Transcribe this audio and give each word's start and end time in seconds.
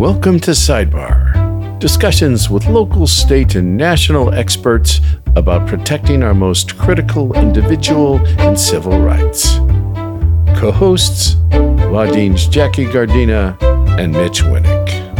Welcome 0.00 0.40
to 0.40 0.52
Sidebar, 0.52 1.78
discussions 1.78 2.48
with 2.48 2.64
local, 2.64 3.06
state, 3.06 3.54
and 3.54 3.76
national 3.76 4.32
experts 4.32 5.02
about 5.36 5.68
protecting 5.68 6.22
our 6.22 6.32
most 6.32 6.78
critical 6.78 7.34
individual 7.34 8.18
and 8.40 8.58
civil 8.58 8.98
rights. 8.98 9.56
Co 10.58 10.72
hosts 10.72 11.34
Law 11.92 12.06
Jackie 12.06 12.86
Gardina 12.86 13.60
and 14.00 14.12
Mitch 14.14 14.40
Winnick. 14.40 15.10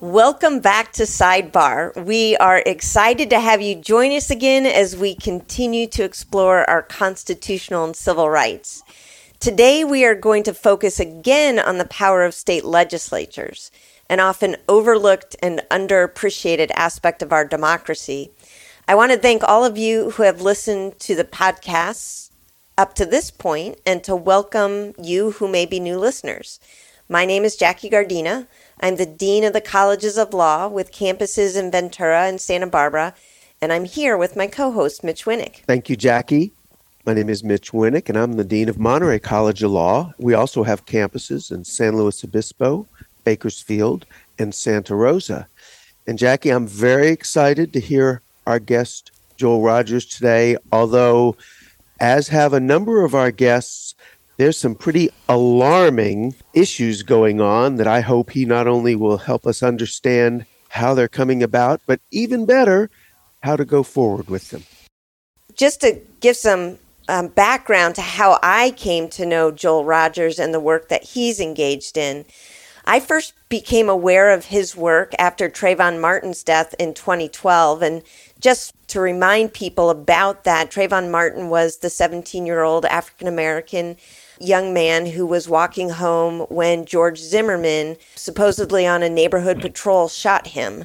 Welcome 0.00 0.58
back 0.58 0.90
to 0.94 1.04
Sidebar. 1.04 1.94
We 2.04 2.36
are 2.38 2.60
excited 2.66 3.30
to 3.30 3.38
have 3.38 3.62
you 3.62 3.76
join 3.76 4.10
us 4.10 4.30
again 4.30 4.66
as 4.66 4.96
we 4.96 5.14
continue 5.14 5.86
to 5.88 6.02
explore 6.02 6.68
our 6.68 6.82
constitutional 6.82 7.84
and 7.84 7.94
civil 7.94 8.28
rights. 8.28 8.82
Today, 9.40 9.84
we 9.84 10.04
are 10.04 10.16
going 10.16 10.42
to 10.42 10.52
focus 10.52 10.98
again 10.98 11.60
on 11.60 11.78
the 11.78 11.84
power 11.84 12.24
of 12.24 12.34
state 12.34 12.64
legislatures, 12.64 13.70
an 14.10 14.18
often 14.18 14.56
overlooked 14.68 15.36
and 15.40 15.62
underappreciated 15.70 16.72
aspect 16.72 17.22
of 17.22 17.32
our 17.32 17.44
democracy. 17.44 18.32
I 18.88 18.96
want 18.96 19.12
to 19.12 19.18
thank 19.18 19.44
all 19.44 19.64
of 19.64 19.78
you 19.78 20.10
who 20.10 20.24
have 20.24 20.40
listened 20.40 20.98
to 21.00 21.14
the 21.14 21.22
podcasts 21.22 22.30
up 22.76 22.96
to 22.96 23.06
this 23.06 23.30
point 23.30 23.78
and 23.86 24.02
to 24.02 24.16
welcome 24.16 24.92
you 25.00 25.30
who 25.30 25.46
may 25.46 25.66
be 25.66 25.78
new 25.78 26.00
listeners. 26.00 26.58
My 27.08 27.24
name 27.24 27.44
is 27.44 27.54
Jackie 27.54 27.90
Gardina. 27.90 28.48
I'm 28.80 28.96
the 28.96 29.06
Dean 29.06 29.44
of 29.44 29.52
the 29.52 29.60
Colleges 29.60 30.18
of 30.18 30.34
Law 30.34 30.66
with 30.66 30.90
campuses 30.90 31.56
in 31.56 31.70
Ventura 31.70 32.22
and 32.22 32.40
Santa 32.40 32.66
Barbara, 32.66 33.14
and 33.62 33.72
I'm 33.72 33.84
here 33.84 34.18
with 34.18 34.34
my 34.34 34.48
co 34.48 34.72
host, 34.72 35.04
Mitch 35.04 35.26
Winnick. 35.26 35.58
Thank 35.64 35.88
you, 35.88 35.94
Jackie. 35.94 36.54
My 37.08 37.14
name 37.14 37.30
is 37.30 37.42
Mitch 37.42 37.72
Winnick, 37.72 38.10
and 38.10 38.18
I'm 38.18 38.34
the 38.34 38.44
Dean 38.44 38.68
of 38.68 38.78
Monterey 38.78 39.18
College 39.18 39.62
of 39.62 39.70
Law. 39.70 40.12
We 40.18 40.34
also 40.34 40.62
have 40.64 40.84
campuses 40.84 41.50
in 41.50 41.64
San 41.64 41.96
Luis 41.96 42.22
Obispo, 42.22 42.86
Bakersfield, 43.24 44.04
and 44.38 44.54
Santa 44.54 44.94
Rosa. 44.94 45.48
And 46.06 46.18
Jackie, 46.18 46.50
I'm 46.50 46.66
very 46.66 47.08
excited 47.08 47.72
to 47.72 47.80
hear 47.80 48.20
our 48.46 48.58
guest, 48.58 49.10
Joel 49.38 49.62
Rogers, 49.62 50.04
today, 50.04 50.58
although, 50.70 51.34
as 51.98 52.28
have 52.28 52.52
a 52.52 52.60
number 52.60 53.02
of 53.02 53.14
our 53.14 53.30
guests, 53.30 53.94
there's 54.36 54.58
some 54.58 54.74
pretty 54.74 55.08
alarming 55.30 56.34
issues 56.52 57.02
going 57.02 57.40
on 57.40 57.76
that 57.76 57.86
I 57.88 58.02
hope 58.02 58.32
he 58.32 58.44
not 58.44 58.66
only 58.66 58.94
will 58.94 59.16
help 59.16 59.46
us 59.46 59.62
understand 59.62 60.44
how 60.68 60.92
they're 60.92 61.08
coming 61.08 61.42
about, 61.42 61.80
but 61.86 62.02
even 62.10 62.44
better, 62.44 62.90
how 63.42 63.56
to 63.56 63.64
go 63.64 63.82
forward 63.82 64.28
with 64.28 64.50
them. 64.50 64.64
Just 65.54 65.80
to 65.80 66.02
give 66.20 66.36
some 66.36 66.76
um, 67.08 67.28
background 67.28 67.94
to 67.96 68.02
how 68.02 68.38
I 68.42 68.70
came 68.72 69.08
to 69.10 69.26
know 69.26 69.50
Joel 69.50 69.84
Rogers 69.84 70.38
and 70.38 70.52
the 70.52 70.60
work 70.60 70.88
that 70.88 71.02
he's 71.02 71.40
engaged 71.40 71.96
in. 71.96 72.26
I 72.84 73.00
first 73.00 73.34
became 73.50 73.88
aware 73.90 74.30
of 74.30 74.46
his 74.46 74.74
work 74.74 75.12
after 75.18 75.50
Trayvon 75.50 76.00
Martin's 76.00 76.42
death 76.42 76.74
in 76.78 76.94
2012. 76.94 77.82
And 77.82 78.02
just 78.40 78.72
to 78.88 79.00
remind 79.00 79.52
people 79.52 79.90
about 79.90 80.44
that, 80.44 80.70
Trayvon 80.70 81.10
Martin 81.10 81.50
was 81.50 81.78
the 81.78 81.90
17 81.90 82.46
year 82.46 82.62
old 82.62 82.86
African 82.86 83.28
American 83.28 83.96
young 84.40 84.72
man 84.72 85.04
who 85.04 85.26
was 85.26 85.48
walking 85.48 85.90
home 85.90 86.40
when 86.48 86.86
George 86.86 87.18
Zimmerman, 87.18 87.96
supposedly 88.14 88.86
on 88.86 89.02
a 89.02 89.10
neighborhood 89.10 89.60
patrol, 89.60 90.08
shot 90.08 90.48
him 90.48 90.84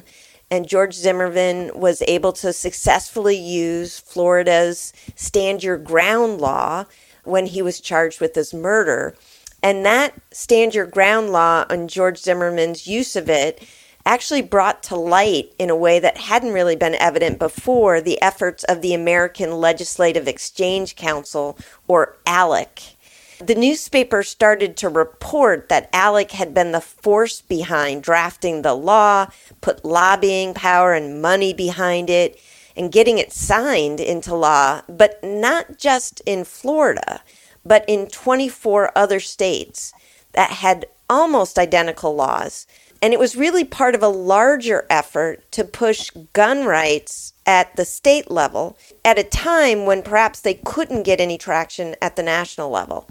and 0.54 0.68
George 0.68 0.94
Zimmerman 0.94 1.72
was 1.74 2.00
able 2.06 2.32
to 2.34 2.52
successfully 2.52 3.36
use 3.36 3.98
Florida's 3.98 4.92
stand 5.16 5.64
your 5.64 5.76
ground 5.76 6.40
law 6.40 6.84
when 7.24 7.46
he 7.46 7.60
was 7.60 7.80
charged 7.80 8.20
with 8.20 8.36
his 8.36 8.54
murder. 8.54 9.16
And 9.64 9.84
that 9.84 10.14
stand 10.30 10.72
your 10.72 10.86
ground 10.86 11.30
law 11.30 11.64
and 11.68 11.90
George 11.90 12.18
Zimmerman's 12.18 12.86
use 12.86 13.16
of 13.16 13.28
it 13.28 13.66
actually 14.06 14.42
brought 14.42 14.80
to 14.84 14.94
light 14.94 15.52
in 15.58 15.70
a 15.70 15.76
way 15.76 15.98
that 15.98 16.18
hadn't 16.18 16.52
really 16.52 16.76
been 16.76 16.94
evident 17.00 17.40
before 17.40 18.00
the 18.00 18.22
efforts 18.22 18.62
of 18.64 18.80
the 18.80 18.94
American 18.94 19.58
Legislative 19.58 20.28
Exchange 20.28 20.94
Council, 20.94 21.58
or 21.88 22.16
ALEC. 22.26 22.93
The 23.40 23.54
newspaper 23.54 24.22
started 24.22 24.76
to 24.78 24.88
report 24.88 25.68
that 25.68 25.90
ALEC 25.92 26.32
had 26.32 26.54
been 26.54 26.72
the 26.72 26.80
force 26.80 27.40
behind 27.40 28.02
drafting 28.02 28.62
the 28.62 28.74
law, 28.74 29.26
put 29.60 29.84
lobbying 29.84 30.54
power 30.54 30.92
and 30.92 31.20
money 31.20 31.52
behind 31.52 32.10
it, 32.10 32.40
and 32.76 32.92
getting 32.92 33.18
it 33.18 33.32
signed 33.32 34.00
into 34.00 34.34
law, 34.34 34.82
but 34.88 35.22
not 35.22 35.78
just 35.78 36.20
in 36.26 36.44
Florida, 36.44 37.22
but 37.64 37.84
in 37.88 38.06
24 38.06 38.96
other 38.96 39.20
states 39.20 39.92
that 40.32 40.50
had 40.50 40.86
almost 41.10 41.58
identical 41.58 42.14
laws. 42.14 42.66
And 43.04 43.12
it 43.12 43.20
was 43.20 43.36
really 43.36 43.64
part 43.64 43.94
of 43.94 44.02
a 44.02 44.08
larger 44.08 44.86
effort 44.88 45.52
to 45.52 45.62
push 45.62 46.08
gun 46.32 46.64
rights 46.64 47.34
at 47.44 47.76
the 47.76 47.84
state 47.84 48.30
level 48.30 48.78
at 49.04 49.18
a 49.18 49.22
time 49.22 49.84
when 49.84 50.00
perhaps 50.00 50.40
they 50.40 50.54
couldn't 50.54 51.02
get 51.02 51.20
any 51.20 51.36
traction 51.36 51.96
at 52.00 52.16
the 52.16 52.22
national 52.22 52.70
level. 52.70 53.06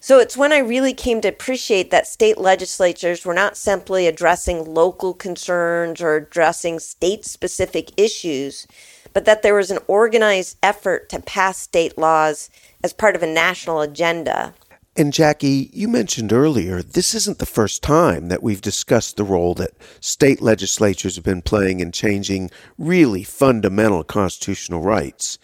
So 0.00 0.18
it's 0.18 0.36
when 0.36 0.52
I 0.52 0.58
really 0.58 0.92
came 0.92 1.20
to 1.20 1.28
appreciate 1.28 1.92
that 1.92 2.08
state 2.08 2.38
legislatures 2.38 3.24
were 3.24 3.32
not 3.32 3.56
simply 3.56 4.08
addressing 4.08 4.74
local 4.74 5.14
concerns 5.14 6.00
or 6.00 6.16
addressing 6.16 6.80
state 6.80 7.24
specific 7.24 7.92
issues, 7.96 8.66
but 9.12 9.26
that 9.26 9.42
there 9.42 9.54
was 9.54 9.70
an 9.70 9.78
organized 9.86 10.56
effort 10.60 11.08
to 11.10 11.20
pass 11.20 11.56
state 11.56 11.96
laws 11.96 12.50
as 12.82 12.92
part 12.92 13.14
of 13.14 13.22
a 13.22 13.28
national 13.28 13.80
agenda. 13.80 14.54
And 15.00 15.14
Jackie, 15.14 15.70
you 15.72 15.88
mentioned 15.88 16.30
earlier, 16.30 16.82
this 16.82 17.14
isn't 17.14 17.38
the 17.38 17.46
first 17.46 17.82
time 17.82 18.28
that 18.28 18.42
we've 18.42 18.60
discussed 18.60 19.16
the 19.16 19.24
role 19.24 19.54
that 19.54 19.72
state 19.98 20.42
legislatures 20.42 21.14
have 21.14 21.24
been 21.24 21.40
playing 21.40 21.80
in 21.80 21.90
changing 21.90 22.50
really 22.76 23.24
fundamental 23.24 24.04
constitutional 24.04 24.82
rights. 24.82 25.38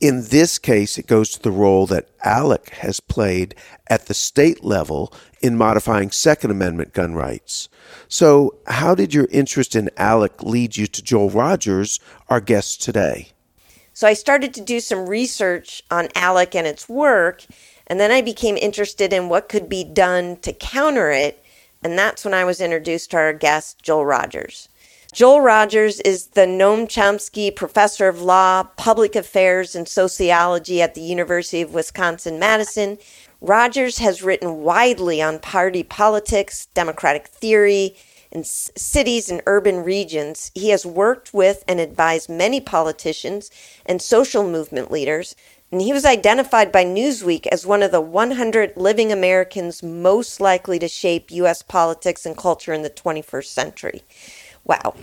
In 0.00 0.24
this 0.30 0.58
case, 0.58 0.98
it 0.98 1.06
goes 1.06 1.30
to 1.30 1.40
the 1.40 1.52
role 1.52 1.86
that 1.86 2.08
ALEC 2.24 2.70
has 2.70 2.98
played 2.98 3.54
at 3.86 4.06
the 4.06 4.12
state 4.12 4.64
level 4.64 5.14
in 5.40 5.56
modifying 5.56 6.10
Second 6.10 6.50
Amendment 6.50 6.92
gun 6.92 7.14
rights. 7.14 7.68
So, 8.08 8.56
how 8.66 8.96
did 8.96 9.14
your 9.14 9.28
interest 9.30 9.76
in 9.76 9.88
ALEC 9.96 10.42
lead 10.42 10.76
you 10.76 10.88
to 10.88 11.00
Joel 11.00 11.30
Rogers, 11.30 12.00
our 12.28 12.40
guest 12.40 12.82
today? 12.82 13.28
So, 13.92 14.08
I 14.08 14.14
started 14.14 14.52
to 14.54 14.60
do 14.60 14.80
some 14.80 15.08
research 15.08 15.84
on 15.92 16.08
ALEC 16.16 16.56
and 16.56 16.66
its 16.66 16.88
work, 16.88 17.44
and 17.86 18.00
then 18.00 18.10
I 18.10 18.20
became 18.20 18.56
interested 18.56 19.12
in 19.12 19.28
what 19.28 19.48
could 19.48 19.68
be 19.68 19.84
done 19.84 20.36
to 20.38 20.52
counter 20.52 21.10
it. 21.10 21.42
And 21.82 21.98
that's 21.98 22.24
when 22.24 22.34
I 22.34 22.44
was 22.44 22.60
introduced 22.60 23.10
to 23.12 23.18
our 23.18 23.32
guest, 23.32 23.82
Joel 23.82 24.06
Rogers. 24.06 24.68
Joel 25.12 25.40
Rogers 25.40 26.00
is 26.00 26.28
the 26.28 26.42
Noam 26.42 26.86
Chomsky 26.86 27.54
Professor 27.54 28.08
of 28.08 28.20
Law, 28.20 28.64
Public 28.76 29.14
Affairs, 29.14 29.74
and 29.74 29.88
Sociology 29.88 30.82
at 30.82 30.94
the 30.94 31.00
University 31.00 31.62
of 31.62 31.72
Wisconsin 31.72 32.38
Madison. 32.38 32.98
Rogers 33.40 33.98
has 33.98 34.22
written 34.22 34.62
widely 34.62 35.22
on 35.22 35.38
party 35.38 35.82
politics, 35.82 36.66
democratic 36.74 37.28
theory, 37.28 37.94
in 38.30 38.44
cities 38.44 39.30
and 39.30 39.40
urban 39.46 39.82
regions. 39.84 40.50
He 40.54 40.70
has 40.70 40.84
worked 40.84 41.32
with 41.32 41.64
and 41.66 41.80
advised 41.80 42.28
many 42.28 42.60
politicians 42.60 43.50
and 43.86 44.02
social 44.02 44.46
movement 44.46 44.90
leaders, 44.90 45.34
and 45.76 45.82
he 45.82 45.92
was 45.92 46.06
identified 46.06 46.72
by 46.72 46.86
Newsweek 46.86 47.46
as 47.48 47.66
one 47.66 47.82
of 47.82 47.90
the 47.90 48.00
100 48.00 48.78
living 48.78 49.12
Americans 49.12 49.82
most 49.82 50.40
likely 50.40 50.78
to 50.78 50.88
shape 50.88 51.30
U.S. 51.30 51.60
politics 51.60 52.24
and 52.24 52.34
culture 52.34 52.72
in 52.72 52.80
the 52.80 52.88
21st 52.88 53.44
century. 53.44 54.02
Wow. 54.64 54.94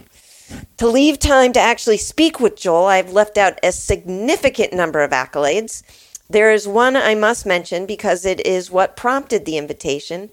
To 0.78 0.88
leave 0.88 1.20
time 1.20 1.54
to 1.54 1.60
actually 1.60 1.98
speak 1.98 2.40
with 2.40 2.56
Joel, 2.56 2.86
I've 2.86 3.14
left 3.14 3.38
out 3.38 3.60
a 3.62 3.72
significant 3.72 4.74
number 4.74 5.02
of 5.04 5.12
accolades. 5.12 5.84
There 6.28 6.52
is 6.52 6.68
one 6.68 6.96
I 6.96 7.14
must 7.14 7.46
mention 7.46 7.86
because 7.86 8.26
it 8.26 8.44
is 8.44 8.72
what 8.72 8.98
prompted 8.98 9.46
the 9.46 9.60
invitation. 9.60 10.32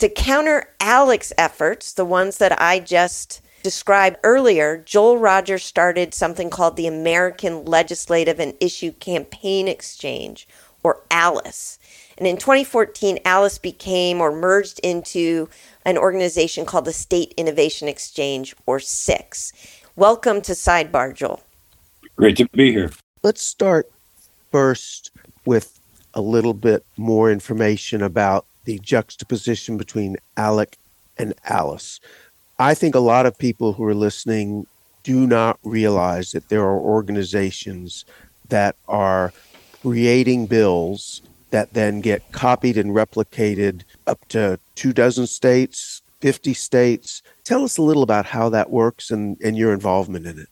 To 0.00 0.10
counter 0.10 0.68
ALEC's 0.80 1.32
efforts, 1.38 1.94
the 1.94 2.04
ones 2.04 2.36
that 2.36 2.60
I 2.60 2.78
just 2.78 3.40
described 3.68 4.16
earlier, 4.24 4.78
Joel 4.78 5.18
Rogers 5.18 5.62
started 5.62 6.14
something 6.14 6.48
called 6.48 6.76
the 6.76 6.86
American 6.86 7.66
Legislative 7.66 8.40
and 8.40 8.54
Issue 8.60 8.92
Campaign 8.92 9.68
Exchange, 9.68 10.48
or 10.82 11.02
ALICE. 11.10 11.78
And 12.16 12.26
in 12.26 12.38
2014, 12.38 13.18
ALICE 13.26 13.58
became 13.58 14.22
or 14.22 14.32
merged 14.32 14.78
into 14.78 15.50
an 15.84 15.98
organization 15.98 16.64
called 16.64 16.86
the 16.86 16.94
State 16.94 17.34
Innovation 17.36 17.88
Exchange, 17.88 18.56
or 18.64 18.80
SIX. 18.80 19.52
Welcome 19.96 20.40
to 20.40 20.52
Sidebar, 20.52 21.14
Joel. 21.14 21.42
Great 22.16 22.38
to 22.38 22.48
be 22.48 22.72
here. 22.72 22.90
Let's 23.22 23.42
start 23.42 23.92
first 24.50 25.10
with 25.44 25.78
a 26.14 26.22
little 26.22 26.54
bit 26.54 26.86
more 26.96 27.30
information 27.30 28.02
about 28.02 28.46
the 28.64 28.78
juxtaposition 28.78 29.76
between 29.76 30.16
ALEC 30.38 30.78
and 31.18 31.34
ALICE. 31.44 32.00
I 32.58 32.74
think 32.74 32.94
a 32.94 33.00
lot 33.00 33.24
of 33.24 33.38
people 33.38 33.72
who 33.72 33.84
are 33.84 33.94
listening 33.94 34.66
do 35.04 35.26
not 35.26 35.58
realize 35.62 36.32
that 36.32 36.48
there 36.48 36.62
are 36.62 36.78
organizations 36.78 38.04
that 38.48 38.74
are 38.88 39.32
creating 39.80 40.46
bills 40.46 41.22
that 41.50 41.72
then 41.72 42.00
get 42.00 42.32
copied 42.32 42.76
and 42.76 42.90
replicated 42.90 43.82
up 44.06 44.26
to 44.28 44.58
two 44.74 44.92
dozen 44.92 45.26
states, 45.26 46.02
50 46.20 46.52
states. 46.52 47.22
Tell 47.44 47.64
us 47.64 47.78
a 47.78 47.82
little 47.82 48.02
about 48.02 48.26
how 48.26 48.48
that 48.48 48.70
works 48.70 49.10
and, 49.10 49.36
and 49.42 49.56
your 49.56 49.72
involvement 49.72 50.26
in 50.26 50.38
it. 50.40 50.48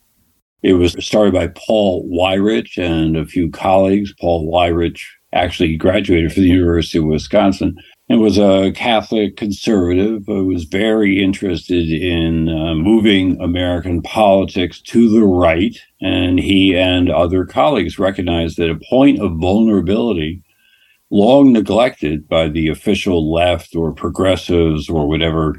It 0.62 0.75
was 0.75 0.97
started 1.05 1.35
by 1.35 1.49
Paul 1.49 2.08
Weyrich 2.08 2.79
and 2.79 3.17
a 3.17 3.26
few 3.26 3.50
colleagues. 3.50 4.14
Paul 4.20 4.50
Weyrich 4.50 5.00
actually 5.32 5.76
graduated 5.76 6.32
from 6.32 6.44
the 6.44 6.49
University 6.49 6.99
of 6.99 7.05
Wisconsin 7.05 7.76
and 8.08 8.20
was 8.20 8.38
a 8.38 8.73
Catholic 8.75 9.37
conservative 9.37 10.25
who 10.26 10.47
was 10.47 10.64
very 10.64 11.23
interested 11.23 11.91
in 11.91 12.49
uh, 12.49 12.75
moving 12.75 13.41
American 13.41 14.00
politics 14.00 14.81
to 14.82 15.08
the 15.08 15.25
right. 15.25 15.76
And 16.00 16.38
he 16.38 16.76
and 16.76 17.11
other 17.11 17.44
colleagues 17.44 17.99
recognized 17.99 18.58
that 18.58 18.70
a 18.70 18.81
point 18.88 19.20
of 19.20 19.38
vulnerability 19.38 20.43
long 21.11 21.53
neglected 21.53 22.29
by 22.29 22.49
the 22.49 22.69
official 22.69 23.32
left 23.32 23.75
or 23.75 23.93
progressives 23.93 24.88
or 24.88 25.08
whatever, 25.08 25.56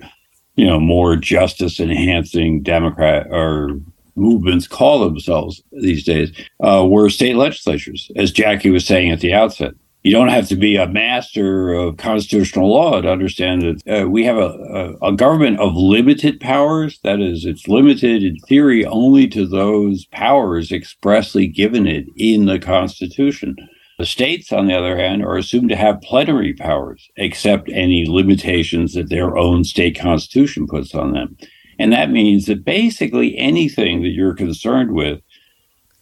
you 0.56 0.66
know, 0.66 0.80
more 0.80 1.16
justice 1.16 1.80
enhancing 1.80 2.62
Democrat 2.64 3.28
or 3.30 3.80
movements 4.16 4.68
call 4.68 5.00
themselves 5.00 5.62
these 5.72 6.04
days, 6.04 6.32
uh, 6.62 6.86
were 6.88 7.10
state 7.10 7.36
legislatures, 7.36 8.10
as 8.16 8.32
Jackie 8.32 8.72
was 8.72 8.86
saying 8.86 9.12
at 9.12 9.20
the 9.20 9.34
outset. 9.34 9.74
You 10.08 10.14
don't 10.14 10.30
have 10.30 10.48
to 10.48 10.56
be 10.56 10.78
a 10.78 10.88
master 10.88 11.74
of 11.74 11.98
constitutional 11.98 12.72
law 12.72 13.02
to 13.02 13.12
understand 13.12 13.62
that 13.84 14.04
uh, 14.04 14.08
we 14.08 14.24
have 14.24 14.38
a, 14.38 14.96
a, 15.02 15.10
a 15.10 15.12
government 15.12 15.60
of 15.60 15.76
limited 15.76 16.40
powers. 16.40 16.98
That 17.04 17.20
is, 17.20 17.44
it's 17.44 17.68
limited 17.68 18.24
in 18.24 18.38
theory 18.48 18.86
only 18.86 19.28
to 19.28 19.46
those 19.46 20.06
powers 20.06 20.72
expressly 20.72 21.46
given 21.46 21.86
it 21.88 22.06
in 22.16 22.46
the 22.46 22.58
Constitution. 22.58 23.58
The 24.00 24.06
states, 24.06 24.54
on 24.54 24.68
the 24.68 24.78
other 24.78 24.96
hand, 24.96 25.26
are 25.26 25.36
assumed 25.36 25.68
to 25.72 25.76
have 25.76 26.00
plenary 26.00 26.54
powers, 26.54 27.06
except 27.18 27.68
any 27.68 28.06
limitations 28.08 28.94
that 28.94 29.10
their 29.10 29.38
own 29.38 29.66
state 29.66 30.00
constitution 30.00 30.68
puts 30.68 30.96
on 30.96 31.12
them. 31.12 31.36
And 31.80 31.92
that 31.92 32.12
means 32.12 32.46
that 32.46 32.64
basically 32.64 33.38
anything 33.38 34.04
that 34.04 34.12
you're 34.12 34.36
concerned 34.36 34.94
with, 34.94 35.20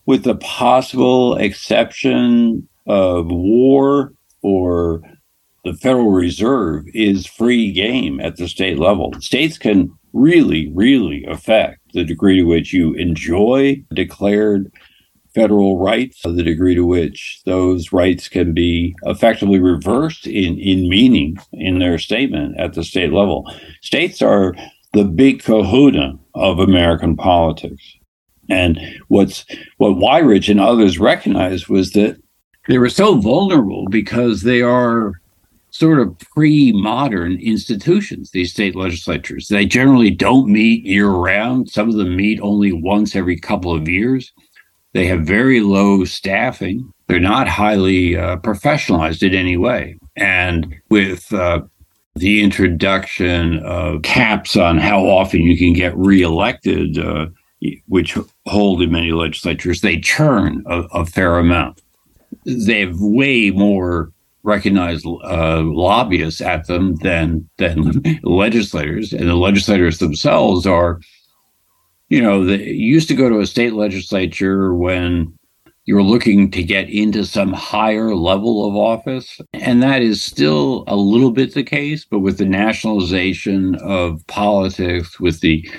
with 0.05 0.25
the 0.25 0.35
possible 0.35 1.37
exception 1.37 2.69
of 2.87 3.27
war 3.27 4.13
or 4.41 5.01
the 5.63 5.73
Federal 5.73 6.11
Reserve, 6.11 6.85
is 6.93 7.25
free 7.25 7.71
game 7.71 8.19
at 8.19 8.37
the 8.37 8.47
state 8.47 8.77
level. 8.77 9.13
States 9.19 9.57
can 9.57 9.91
really, 10.13 10.71
really 10.73 11.25
affect 11.25 11.79
the 11.93 12.03
degree 12.03 12.37
to 12.37 12.43
which 12.43 12.71
you 12.71 12.93
enjoy 12.93 13.83
declared 13.93 14.71
federal 15.33 15.77
rights, 15.77 16.21
the 16.23 16.41
degree 16.41 16.73
to 16.75 16.85
which 16.85 17.41
those 17.45 17.91
rights 17.91 18.29
can 18.29 18.53
be 18.53 18.95
effectively 19.03 19.59
reversed 19.59 20.25
in, 20.25 20.57
in 20.57 20.87
meaning 20.87 21.37
in 21.51 21.79
their 21.79 21.99
statement 21.99 22.57
at 22.57 22.73
the 22.73 22.83
state 22.83 23.11
level. 23.11 23.51
States 23.81 24.21
are 24.21 24.55
the 24.93 25.03
big 25.03 25.43
kahuna 25.43 26.13
of 26.35 26.59
American 26.59 27.17
politics. 27.17 27.83
And 28.49 28.79
what's 29.09 29.45
what 29.77 29.97
Weyrich 29.97 30.49
and 30.49 30.61
others 30.61 30.99
recognized 30.99 31.67
was 31.67 31.91
that 31.91 32.17
they 32.67 32.77
were 32.77 32.89
so 32.89 33.15
vulnerable 33.15 33.85
because 33.89 34.41
they 34.41 34.61
are 34.61 35.13
sort 35.71 35.99
of 35.99 36.17
pre-modern 36.19 37.33
institutions 37.41 38.31
these 38.31 38.51
state 38.51 38.75
legislatures 38.75 39.49
they 39.49 39.65
generally 39.65 40.09
don't 40.09 40.49
meet 40.49 40.85
year 40.85 41.09
round 41.09 41.69
some 41.69 41.89
of 41.89 41.95
them 41.95 42.15
meet 42.15 42.39
only 42.41 42.71
once 42.71 43.15
every 43.15 43.37
couple 43.37 43.73
of 43.73 43.89
years 43.89 44.31
they 44.95 45.07
have 45.07 45.23
very 45.23 45.59
low 45.59 46.05
staffing. 46.05 46.89
They're 47.07 47.19
not 47.19 47.49
highly 47.49 48.15
uh, 48.15 48.37
professionalized 48.37 49.23
in 49.23 49.35
any 49.35 49.57
way. 49.57 49.97
And 50.15 50.73
with 50.89 51.33
uh, 51.33 51.63
the 52.15 52.41
introduction 52.41 53.59
of 53.59 54.03
caps 54.03 54.55
on 54.55 54.77
how 54.77 55.01
often 55.01 55.41
you 55.41 55.57
can 55.57 55.73
get 55.73 55.93
reelected, 55.97 56.97
uh, 56.97 57.25
which 57.89 58.17
hold 58.45 58.81
in 58.81 58.93
many 58.93 59.11
legislatures, 59.11 59.81
they 59.81 59.99
churn 59.99 60.63
a, 60.65 60.83
a 60.93 61.05
fair 61.05 61.39
amount. 61.39 61.81
They 62.45 62.81
have 62.81 62.99
way 62.99 63.51
more 63.51 64.11
recognized 64.43 65.05
uh, 65.05 65.63
lobbyists 65.63 66.41
at 66.41 66.67
them 66.67 66.95
than 66.97 67.49
than 67.57 68.01
legislators, 68.23 69.11
and 69.13 69.27
the 69.27 69.35
legislators 69.35 69.97
themselves 69.97 70.65
are 70.65 70.99
you 72.09 72.21
know, 72.21 72.45
the, 72.45 72.57
you 72.57 72.93
used 72.93 73.07
to 73.07 73.15
go 73.15 73.29
to 73.29 73.39
a 73.39 73.47
state 73.47 73.73
legislature 73.73 74.73
when 74.73 75.33
you're 75.85 76.03
looking 76.03 76.49
to 76.51 76.63
get 76.63 76.89
into 76.89 77.25
some 77.25 77.53
higher 77.53 78.15
level 78.15 78.67
of 78.67 78.75
office. 78.75 79.39
And 79.53 79.83
that 79.83 80.01
is 80.01 80.23
still 80.23 80.83
a 80.87 80.95
little 80.95 81.31
bit 81.31 81.53
the 81.53 81.63
case, 81.63 82.05
but 82.05 82.19
with 82.19 82.37
the 82.37 82.45
nationalization 82.45 83.75
of 83.75 84.25
politics, 84.27 85.19
with 85.19 85.41
the 85.41 85.69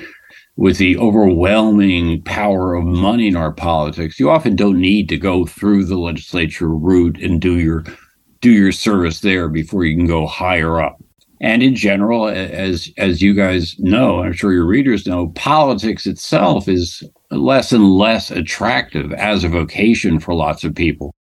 with 0.57 0.79
the 0.79 0.97
overwhelming 0.99 2.23
power 2.23 2.75
of 2.75 2.85
money 2.85 3.29
in 3.29 3.37
our 3.37 3.53
politics, 3.53 4.19
you 4.19 4.31
often 4.31 4.57
don't 4.57 4.81
need 4.81 5.09
to 5.11 5.19
go 5.19 5.45
through 5.45 5.85
the 5.85 5.99
legislature 5.99 6.69
route 6.69 7.21
and 7.21 7.41
do 7.41 7.59
your 7.59 7.85
do 8.41 8.51
your 8.51 8.73
service 8.73 9.21
there 9.21 9.49
before 9.49 9.85
you 9.85 9.97
can 9.97 10.07
go 10.07 10.27
higher 10.27 10.81
up. 10.81 10.97
And 11.41 11.63
in 11.63 11.75
general, 11.75 12.29
as 12.29 12.91
as 12.97 13.21
you 13.21 13.35
guys 13.35 13.79
know, 13.79 14.23
I'm 14.23 14.33
sure 14.33 14.53
your 14.53 14.67
readers 14.67 15.07
know, 15.07 15.29
politics 15.29 16.07
itself 16.07 16.69
is 16.69 17.03
less 17.31 17.73
and 17.73 17.91
less 17.91 18.31
attractive 18.31 19.13
as 19.13 19.45
a 19.45 19.49
vocation 19.49 20.21
for 20.21 20.35
lots 20.35 20.65
of 20.65 20.75
people. 20.75 21.15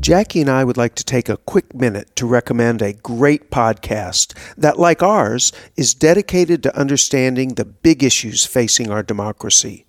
Jackie 0.00 0.40
and 0.40 0.48
I 0.48 0.64
would 0.64 0.76
like 0.76 0.94
to 0.94 1.04
take 1.04 1.28
a 1.28 1.36
quick 1.36 1.74
minute 1.74 2.14
to 2.16 2.26
recommend 2.26 2.80
a 2.80 2.92
great 2.92 3.50
podcast 3.50 4.32
that, 4.56 4.78
like 4.78 5.02
ours, 5.02 5.52
is 5.76 5.92
dedicated 5.92 6.62
to 6.62 6.76
understanding 6.76 7.50
the 7.54 7.64
big 7.64 8.04
issues 8.04 8.46
facing 8.46 8.90
our 8.90 9.02
democracy. 9.02 9.86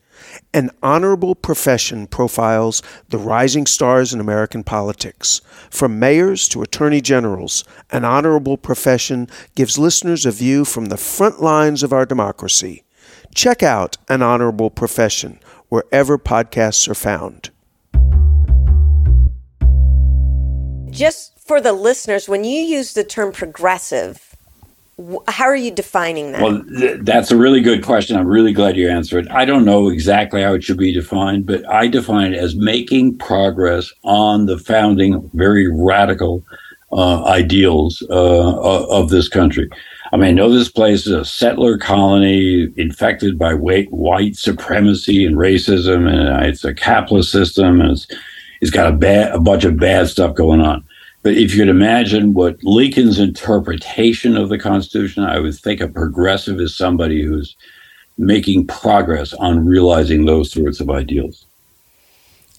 An 0.54 0.72
honorable 0.82 1.36
profession 1.36 2.08
profiles 2.08 2.82
the 3.10 3.18
rising 3.18 3.66
stars 3.66 4.14
in 4.14 4.20
American 4.20 4.64
politics. 4.64 5.42
From 5.70 6.00
mayors 6.00 6.48
to 6.50 6.64
attorney 6.64 7.02
generals, 7.02 7.64
an 7.92 8.04
honorable 8.04 8.58
profession 8.58 9.28
gives 9.56 9.78
listeners 9.78 10.26
a 10.26 10.32
view 10.32 10.66
from 10.66 10.86
the 10.86 10.98
front 10.98 11.42
lines 11.42 11.84
of 11.84 11.94
our 11.94 12.06
democracy. 12.06 12.84
Check 13.36 13.62
out 13.64 13.98
An 14.10 14.22
Honorable 14.22 14.72
Profession 14.72 15.40
wherever 15.70 16.18
podcasts 16.18 16.90
are 16.90 16.96
found. 16.96 17.52
Just 20.92 21.40
for 21.40 21.62
the 21.62 21.74
listeners, 21.74 22.30
when 22.30 22.44
you 22.44 22.62
use 22.62 22.94
the 22.94 23.04
term 23.04 23.32
progressive, 23.32 24.36
how 25.28 25.46
are 25.46 25.56
you 25.56 25.72
defining 25.72 26.34
that? 26.34 26.42
Well, 26.42 26.64
th- 26.78 27.00
that's 27.04 27.32
a 27.32 27.38
really 27.38 27.62
good 27.62 27.84
question. 27.84 28.18
I'm 28.18 28.28
really 28.28 28.54
glad 28.54 28.76
you 28.76 28.90
answered 28.90 29.26
it. 29.26 29.32
I 29.32 29.46
don't 29.46 29.66
know 29.66 29.90
exactly 29.90 30.42
how 30.42 30.54
it 30.54 30.64
should 30.64 30.78
be 30.78 30.94
defined, 30.94 31.46
but 31.46 31.68
I 31.70 31.88
define 31.88 32.34
it 32.34 32.38
as 32.38 32.56
making 32.56 33.18
progress 33.18 33.92
on 34.04 34.46
the 34.46 34.58
founding, 34.58 35.30
very 35.34 35.72
radical 35.72 36.44
uh, 36.92 37.24
ideals 37.26 38.04
uh, 38.10 38.88
of 38.90 39.10
this 39.10 39.30
country. 39.30 39.70
I 40.12 40.18
mean, 40.18 40.30
I 40.30 40.32
know 40.32 40.50
this 40.52 40.70
place 40.70 41.06
is 41.06 41.14
a 41.14 41.24
settler 41.24 41.78
colony 41.78 42.68
infected 42.78 43.38
by 43.38 43.54
white, 43.54 44.36
supremacy 44.36 45.26
and 45.26 45.38
racism, 45.38 46.12
and 46.12 46.46
it's 46.46 46.66
a 46.66 46.74
capitalist 46.74 47.32
system, 47.32 47.80
and 47.80 47.92
it's, 47.92 48.08
it's 48.62 48.72
got 48.72 48.92
a 48.92 48.96
bad, 48.96 49.34
a 49.34 49.40
bunch 49.40 49.64
of 49.64 49.78
bad 49.78 50.08
stuff 50.08 50.36
going 50.36 50.62
on. 50.62 50.84
But 51.22 51.34
if 51.34 51.54
you 51.54 51.62
could 51.62 51.70
imagine 51.70 52.34
what 52.34 52.64
Lincoln's 52.64 53.20
interpretation 53.20 54.38
of 54.38 54.50
the 54.50 54.58
Constitution, 54.58 55.24
I 55.24 55.40
would 55.40 55.56
think 55.56 55.82
a 55.82 55.88
progressive 55.88 56.60
is 56.60 56.76
somebody 56.76 57.22
who's 57.22 57.56
making 58.18 58.68
progress 58.68 59.34
on 59.34 59.66
realizing 59.66 60.26
those 60.26 60.52
sorts 60.52 60.80
of 60.80 60.90
ideals. 60.90 61.46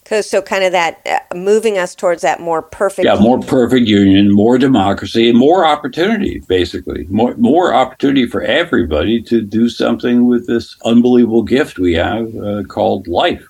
Because 0.03 0.29
So, 0.29 0.41
kind 0.41 0.63
of 0.63 0.73
that 0.73 0.99
uh, 1.05 1.35
moving 1.35 1.77
us 1.77 1.95
towards 1.95 2.21
that 2.21 2.41
more 2.41 2.61
perfect. 2.61 3.05
Yeah, 3.05 3.15
more 3.15 3.39
perfect 3.39 3.87
union, 3.87 4.33
more 4.33 4.57
democracy, 4.57 5.29
and 5.29 5.39
more 5.39 5.65
opportunity. 5.65 6.39
Basically, 6.47 7.07
more 7.09 7.33
more 7.37 7.73
opportunity 7.73 8.25
for 8.27 8.41
everybody 8.41 9.21
to 9.21 9.41
do 9.41 9.69
something 9.69 10.25
with 10.25 10.47
this 10.47 10.75
unbelievable 10.83 11.43
gift 11.43 11.79
we 11.79 11.93
have 11.93 12.35
uh, 12.35 12.63
called 12.63 13.07
life. 13.07 13.47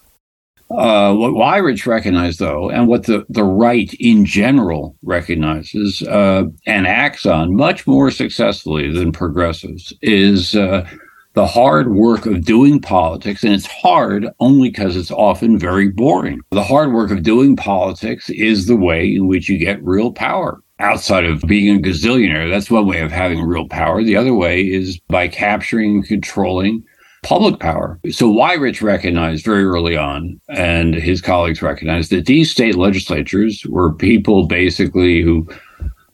Uh, 0.77 1.13
what 1.13 1.33
Weyrich 1.33 1.85
recognized, 1.85 2.39
though, 2.39 2.69
and 2.69 2.87
what 2.87 3.05
the, 3.05 3.25
the 3.29 3.43
right 3.43 3.93
in 3.99 4.25
general 4.25 4.95
recognizes 5.03 6.01
uh, 6.03 6.43
and 6.65 6.87
acts 6.87 7.25
on 7.25 7.55
much 7.55 7.85
more 7.85 8.11
successfully 8.11 8.91
than 8.91 9.11
progressives, 9.11 9.93
is 10.01 10.55
uh, 10.55 10.87
the 11.33 11.47
hard 11.47 11.93
work 11.93 12.25
of 12.25 12.45
doing 12.45 12.79
politics. 12.79 13.43
And 13.43 13.53
it's 13.53 13.65
hard 13.65 14.27
only 14.39 14.69
because 14.69 14.95
it's 14.95 15.11
often 15.11 15.57
very 15.57 15.89
boring. 15.89 16.41
The 16.51 16.63
hard 16.63 16.93
work 16.93 17.11
of 17.11 17.23
doing 17.23 17.55
politics 17.55 18.29
is 18.29 18.67
the 18.67 18.77
way 18.77 19.13
in 19.13 19.27
which 19.27 19.49
you 19.49 19.57
get 19.57 19.83
real 19.83 20.11
power. 20.11 20.61
Outside 20.79 21.25
of 21.25 21.41
being 21.41 21.77
a 21.77 21.79
gazillionaire, 21.79 22.49
that's 22.49 22.71
one 22.71 22.87
way 22.87 23.01
of 23.01 23.11
having 23.11 23.43
real 23.43 23.67
power. 23.67 24.03
The 24.03 24.15
other 24.15 24.33
way 24.33 24.61
is 24.61 24.99
by 25.09 25.27
capturing 25.27 25.97
and 25.97 26.07
controlling 26.07 26.83
public 27.23 27.59
power. 27.59 27.99
So 28.09 28.31
Weyrich 28.31 28.81
recognized 28.81 29.45
very 29.45 29.63
early 29.63 29.95
on, 29.95 30.39
and 30.49 30.95
his 30.95 31.21
colleagues 31.21 31.61
recognized 31.61 32.11
that 32.11 32.25
these 32.25 32.51
state 32.51 32.75
legislatures 32.75 33.63
were 33.69 33.93
people 33.93 34.47
basically 34.47 35.21
who 35.21 35.47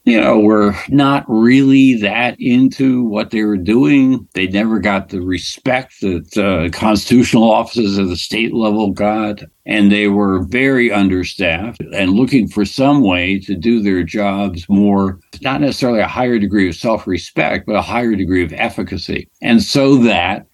you 0.08 0.22
know, 0.22 0.40
were 0.40 0.74
not 0.88 1.26
really 1.28 1.96
that 1.96 2.40
into 2.40 3.04
what 3.04 3.32
they 3.32 3.44
were 3.44 3.58
doing. 3.58 4.26
They 4.36 4.48
never 4.48 4.80
got 4.80 5.10
the 5.10 5.20
respect 5.20 6.00
that 6.00 6.38
uh, 6.38 6.70
constitutional 6.70 7.52
offices 7.52 8.00
at 8.00 8.08
the 8.08 8.16
state 8.16 8.54
level 8.54 8.92
got. 8.92 9.44
And 9.66 9.92
they 9.92 10.08
were 10.08 10.46
very 10.46 10.94
understaffed 10.94 11.82
and 11.94 12.12
looking 12.12 12.48
for 12.48 12.64
some 12.64 13.02
way 13.02 13.38
to 13.40 13.54
do 13.54 13.82
their 13.82 14.02
jobs 14.02 14.70
more, 14.70 15.20
not 15.42 15.60
necessarily 15.60 16.00
a 16.00 16.08
higher 16.08 16.40
degree 16.40 16.70
of 16.70 16.76
self 16.78 17.06
respect, 17.06 17.66
but 17.66 17.76
a 17.76 17.82
higher 17.82 18.16
degree 18.16 18.46
of 18.46 18.54
efficacy. 18.54 19.28
And 19.42 19.62
so 19.62 19.98
that 19.98 20.48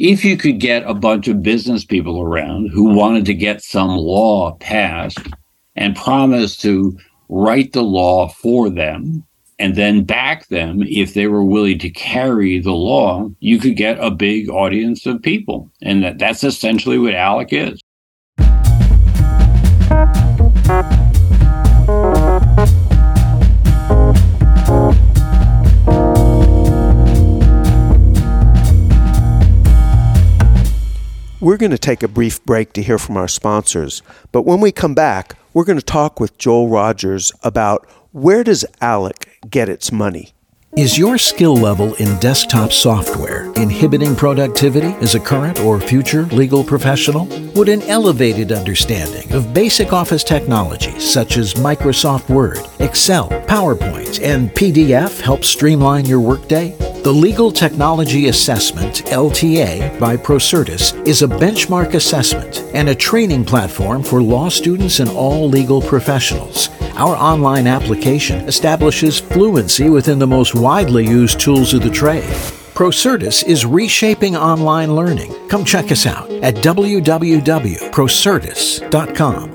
if 0.00 0.24
you 0.24 0.34
could 0.34 0.58
get 0.58 0.82
a 0.88 0.94
bunch 0.94 1.28
of 1.28 1.42
business 1.42 1.84
people 1.84 2.22
around 2.22 2.70
who 2.70 2.84
wanted 2.84 3.26
to 3.26 3.34
get 3.34 3.62
some 3.62 3.90
law 3.90 4.52
passed 4.52 5.18
and 5.76 5.94
promise 5.94 6.56
to 6.56 6.98
write 7.28 7.74
the 7.74 7.82
law 7.82 8.26
for 8.26 8.70
them 8.70 9.22
and 9.58 9.76
then 9.76 10.02
back 10.02 10.48
them 10.48 10.82
if 10.84 11.12
they 11.12 11.26
were 11.26 11.44
willing 11.44 11.78
to 11.78 11.90
carry 11.90 12.58
the 12.58 12.72
law, 12.72 13.28
you 13.40 13.58
could 13.58 13.76
get 13.76 14.02
a 14.02 14.10
big 14.10 14.48
audience 14.48 15.04
of 15.04 15.20
people. 15.20 15.70
And 15.82 16.02
that, 16.02 16.18
that's 16.18 16.44
essentially 16.44 16.98
what 16.98 17.12
ALEC 17.12 17.52
is. 17.52 17.82
We're 31.42 31.56
going 31.56 31.70
to 31.70 31.78
take 31.78 32.02
a 32.02 32.08
brief 32.08 32.44
break 32.44 32.74
to 32.74 32.82
hear 32.82 32.98
from 32.98 33.16
our 33.16 33.26
sponsors, 33.26 34.02
but 34.30 34.42
when 34.42 34.60
we 34.60 34.72
come 34.72 34.94
back, 34.94 35.38
we're 35.54 35.64
going 35.64 35.78
to 35.78 35.84
talk 35.84 36.20
with 36.20 36.36
Joel 36.36 36.68
Rogers 36.68 37.32
about 37.42 37.88
where 38.12 38.44
does 38.44 38.66
ALEC 38.82 39.26
get 39.48 39.70
its 39.70 39.90
money? 39.90 40.34
Is 40.76 40.96
your 40.96 41.18
skill 41.18 41.56
level 41.56 41.94
in 41.94 42.16
desktop 42.20 42.70
software 42.70 43.52
inhibiting 43.54 44.14
productivity 44.14 44.94
as 45.04 45.16
a 45.16 45.20
current 45.20 45.58
or 45.58 45.80
future 45.80 46.26
legal 46.26 46.62
professional? 46.62 47.26
Would 47.56 47.68
an 47.68 47.82
elevated 47.82 48.52
understanding 48.52 49.32
of 49.32 49.52
basic 49.52 49.92
office 49.92 50.22
technologies 50.22 51.02
such 51.10 51.38
as 51.38 51.54
Microsoft 51.54 52.28
Word, 52.28 52.60
Excel, 52.78 53.30
PowerPoint, 53.48 54.22
and 54.22 54.48
PDF 54.50 55.20
help 55.20 55.44
streamline 55.44 56.04
your 56.04 56.20
workday? 56.20 56.76
The 57.02 57.12
Legal 57.12 57.50
Technology 57.50 58.28
Assessment, 58.28 59.06
LTA, 59.06 59.98
by 59.98 60.16
Procertas 60.16 60.94
is 61.04 61.22
a 61.22 61.26
benchmark 61.26 61.94
assessment 61.94 62.62
and 62.74 62.90
a 62.90 62.94
training 62.94 63.44
platform 63.44 64.04
for 64.04 64.22
law 64.22 64.48
students 64.48 65.00
and 65.00 65.10
all 65.10 65.48
legal 65.48 65.82
professionals. 65.82 66.68
Our 67.00 67.16
online 67.16 67.66
application 67.66 68.46
establishes 68.46 69.18
fluency 69.18 69.88
within 69.88 70.18
the 70.18 70.26
most 70.26 70.54
widely 70.54 71.06
used 71.06 71.40
tools 71.40 71.72
of 71.72 71.82
the 71.82 71.88
trade. 71.88 72.28
Procertas 72.74 73.42
is 73.42 73.64
reshaping 73.64 74.36
online 74.36 74.94
learning. 74.94 75.34
Come 75.48 75.64
check 75.64 75.90
us 75.90 76.04
out 76.04 76.30
at 76.30 76.56
www.procertas.com. 76.56 79.54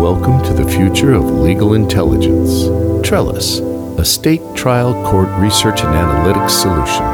Welcome 0.00 0.40
to 0.44 0.52
the 0.52 0.70
future 0.70 1.12
of 1.12 1.24
legal 1.24 1.74
intelligence. 1.74 2.68
Trellis 3.04 3.58
a 3.98 4.04
state 4.04 4.42
trial 4.54 4.94
court 5.10 5.28
research 5.40 5.82
and 5.82 5.94
analytics 5.94 6.50
solution. 6.50 7.04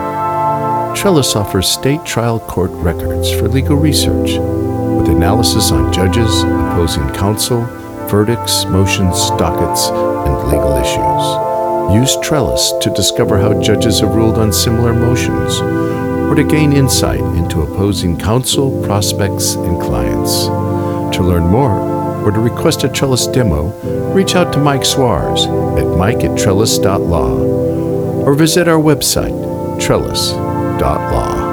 Trellis 0.95 1.37
offers 1.37 1.69
state 1.69 2.05
trial 2.05 2.41
court 2.41 2.71
records 2.73 3.31
for 3.31 3.49
legal 3.49 3.77
research 3.77 4.39
with 4.39 5.09
analysis 5.09 5.71
on 5.71 5.93
judges, 5.93 6.43
opposing 6.81 7.11
counsel, 7.11 7.61
verdicts, 8.09 8.65
motions, 8.65 9.29
dockets, 9.37 9.89
and 9.91 10.49
legal 10.49 10.79
issues. 10.79 11.95
Use 11.95 12.17
Trellis 12.27 12.73
to 12.81 12.89
discover 12.95 13.37
how 13.37 13.61
judges 13.61 14.01
have 14.01 14.15
ruled 14.15 14.39
on 14.39 14.51
similar 14.51 14.95
motions 14.95 15.61
or 15.61 16.35
to 16.35 16.43
gain 16.43 16.73
insight 16.73 17.21
into 17.37 17.61
opposing 17.61 18.19
counsel, 18.19 18.83
prospects, 18.83 19.57
and 19.57 19.79
clients. 19.79 20.47
To 21.19 21.23
learn 21.23 21.49
more, 21.49 22.25
or 22.25 22.31
to 22.31 22.41
request 22.41 22.83
a 22.85 22.89
Trellis 22.89 23.27
demo, 23.27 23.69
reach 24.15 24.35
out 24.35 24.51
to 24.55 24.59
Mike 24.59 24.87
Suarez 24.87 25.45
at 25.79 25.99
mike 25.99 26.25
at 26.25 26.39
trellis.law 26.39 28.25
or 28.25 28.33
visit 28.33 28.69
our 28.69 28.81
website, 28.81 29.37
trellis.law. 29.85 31.50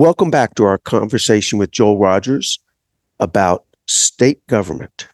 Welcome 0.00 0.30
back 0.30 0.54
to 0.54 0.64
our 0.64 0.78
conversation 0.78 1.58
with 1.58 1.72
Joel 1.72 1.98
Rogers 1.98 2.58
about 3.18 3.66
state 3.86 4.46
government. 4.46 5.08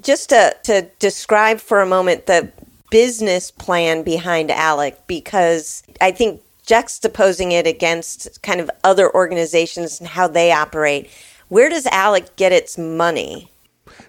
Just 0.00 0.30
to, 0.30 0.56
to 0.62 0.88
describe 1.00 1.60
for 1.60 1.82
a 1.82 1.86
moment 1.86 2.24
the 2.24 2.50
business 2.90 3.50
plan 3.50 4.02
behind 4.02 4.48
ALEC, 4.48 4.96
because 5.06 5.82
I 6.00 6.12
think 6.12 6.40
juxtaposing 6.66 7.52
it 7.52 7.66
against 7.66 8.42
kind 8.42 8.58
of 8.58 8.70
other 8.84 9.14
organizations 9.14 10.00
and 10.00 10.08
how 10.08 10.28
they 10.28 10.50
operate 10.50 11.10
where 11.48 11.68
does 11.68 11.84
ALEC 11.84 12.36
get 12.36 12.52
its 12.52 12.78
money? 12.78 13.50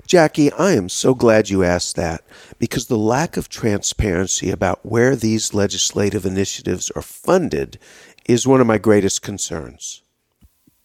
Jackie, 0.07 0.53
I 0.53 0.71
am 0.71 0.87
so 0.87 1.13
glad 1.13 1.49
you 1.49 1.65
asked 1.65 1.97
that 1.97 2.21
because 2.59 2.87
the 2.87 2.97
lack 2.97 3.35
of 3.35 3.49
transparency 3.49 4.51
about 4.51 4.85
where 4.85 5.17
these 5.17 5.53
legislative 5.53 6.25
initiatives 6.25 6.89
are 6.91 7.01
funded 7.01 7.77
is 8.25 8.47
one 8.47 8.61
of 8.61 8.67
my 8.67 8.77
greatest 8.77 9.21
concerns. 9.21 10.01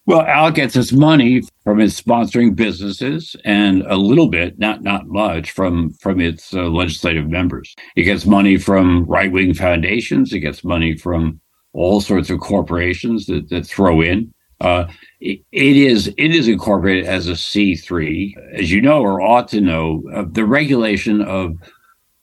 Well, 0.07 0.25
ALEC 0.25 0.55
gets 0.55 0.77
its 0.77 0.93
money 0.93 1.43
from 1.63 1.81
its 1.81 2.01
sponsoring 2.01 2.57
businesses 2.57 3.37
and 3.45 3.83
a 3.83 3.97
little 3.97 4.29
bit, 4.29 4.59
not 4.59 4.83
not 4.83 5.07
much, 5.07 5.53
from 5.53 5.93
from 5.95 6.21
its 6.21 6.53
uh, 6.53 6.63
legislative 6.63 7.29
members. 7.29 7.77
It 7.97 8.05
gets 8.05 8.27
money 8.27 8.57
from 8.57 9.05
right 9.05 9.31
wing 9.31 9.55
foundations. 9.55 10.33
It 10.33 10.41
gets 10.41 10.65
money 10.65 10.97
from 10.97 11.41
all 11.73 12.01
sorts 12.01 12.31
of 12.31 12.41
corporations 12.41 13.27
that, 13.27 13.49
that 13.51 13.67
throw 13.67 14.01
in. 14.01 14.33
Uh, 14.61 14.87
it, 15.21 15.41
it 15.53 15.77
is 15.77 16.09
it 16.19 16.35
is 16.35 16.49
incorporated 16.49 17.05
as 17.07 17.29
a 17.29 17.37
C 17.37 17.77
three, 17.77 18.37
as 18.53 18.71
you 18.71 18.81
know 18.81 19.01
or 19.03 19.21
ought 19.21 19.49
to 19.49 19.61
know. 19.61 20.03
Uh, 20.13 20.25
the 20.29 20.45
regulation 20.45 21.23
of 21.23 21.57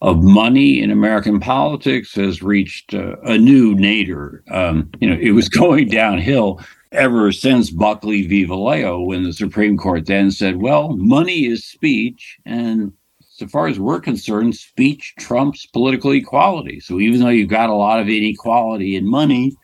of 0.01 0.23
money 0.23 0.81
in 0.81 0.91
American 0.91 1.39
politics 1.39 2.13
has 2.15 2.43
reached 2.43 2.93
uh, 2.93 3.15
a 3.23 3.37
new 3.37 3.73
nadir. 3.75 4.43
Um, 4.51 4.89
you 4.99 5.09
know, 5.09 5.17
it 5.19 5.31
was 5.31 5.49
going 5.63 5.87
downhill 5.87 6.61
ever 6.91 7.31
since 7.31 7.69
Buckley 7.69 8.27
v. 8.27 8.45
Valeo, 8.45 9.05
when 9.05 9.23
the 9.23 9.33
Supreme 9.33 9.77
Court 9.77 10.05
then 10.05 10.31
said, 10.31 10.57
"Well, 10.57 10.95
money 10.97 11.45
is 11.45 11.65
speech, 11.65 12.37
and 12.45 12.93
so 13.29 13.47
far 13.47 13.67
as 13.67 13.79
we're 13.79 13.99
concerned, 13.99 14.55
speech 14.55 15.13
trumps 15.19 15.65
political 15.65 16.11
equality. 16.11 16.79
So 16.79 16.99
even 16.99 17.19
though 17.19 17.29
you've 17.29 17.49
got 17.49 17.69
a 17.69 17.75
lot 17.75 17.99
of 17.99 18.09
inequality 18.09 18.95
in 18.95 19.07
money." 19.07 19.55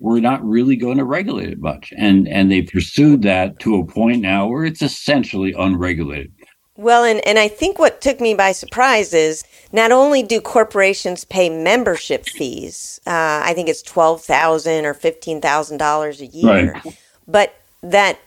we're 0.00 0.20
not 0.20 0.44
really 0.44 0.76
going 0.76 0.98
to 0.98 1.04
regulate 1.04 1.48
it 1.48 1.60
much. 1.60 1.92
And 1.96 2.28
and 2.28 2.50
they 2.50 2.62
pursued 2.62 3.22
that 3.22 3.58
to 3.60 3.76
a 3.76 3.84
point 3.84 4.22
now 4.22 4.46
where 4.46 4.64
it's 4.64 4.82
essentially 4.82 5.52
unregulated. 5.58 6.32
Well, 6.78 7.02
and, 7.02 7.20
and 7.26 7.40
I 7.40 7.48
think 7.48 7.80
what 7.80 8.00
took 8.00 8.20
me 8.20 8.34
by 8.34 8.52
surprise 8.52 9.12
is 9.12 9.42
not 9.72 9.90
only 9.90 10.22
do 10.22 10.40
corporations 10.40 11.24
pay 11.24 11.50
membership 11.50 12.24
fees, 12.24 13.00
uh, 13.04 13.42
I 13.44 13.52
think 13.52 13.68
it's 13.68 13.82
twelve 13.82 14.22
thousand 14.22 14.86
or 14.86 14.94
fifteen 14.94 15.40
thousand 15.40 15.78
dollars 15.78 16.20
a 16.20 16.26
year, 16.26 16.74
right. 16.84 16.98
but 17.26 17.56
that 17.82 18.20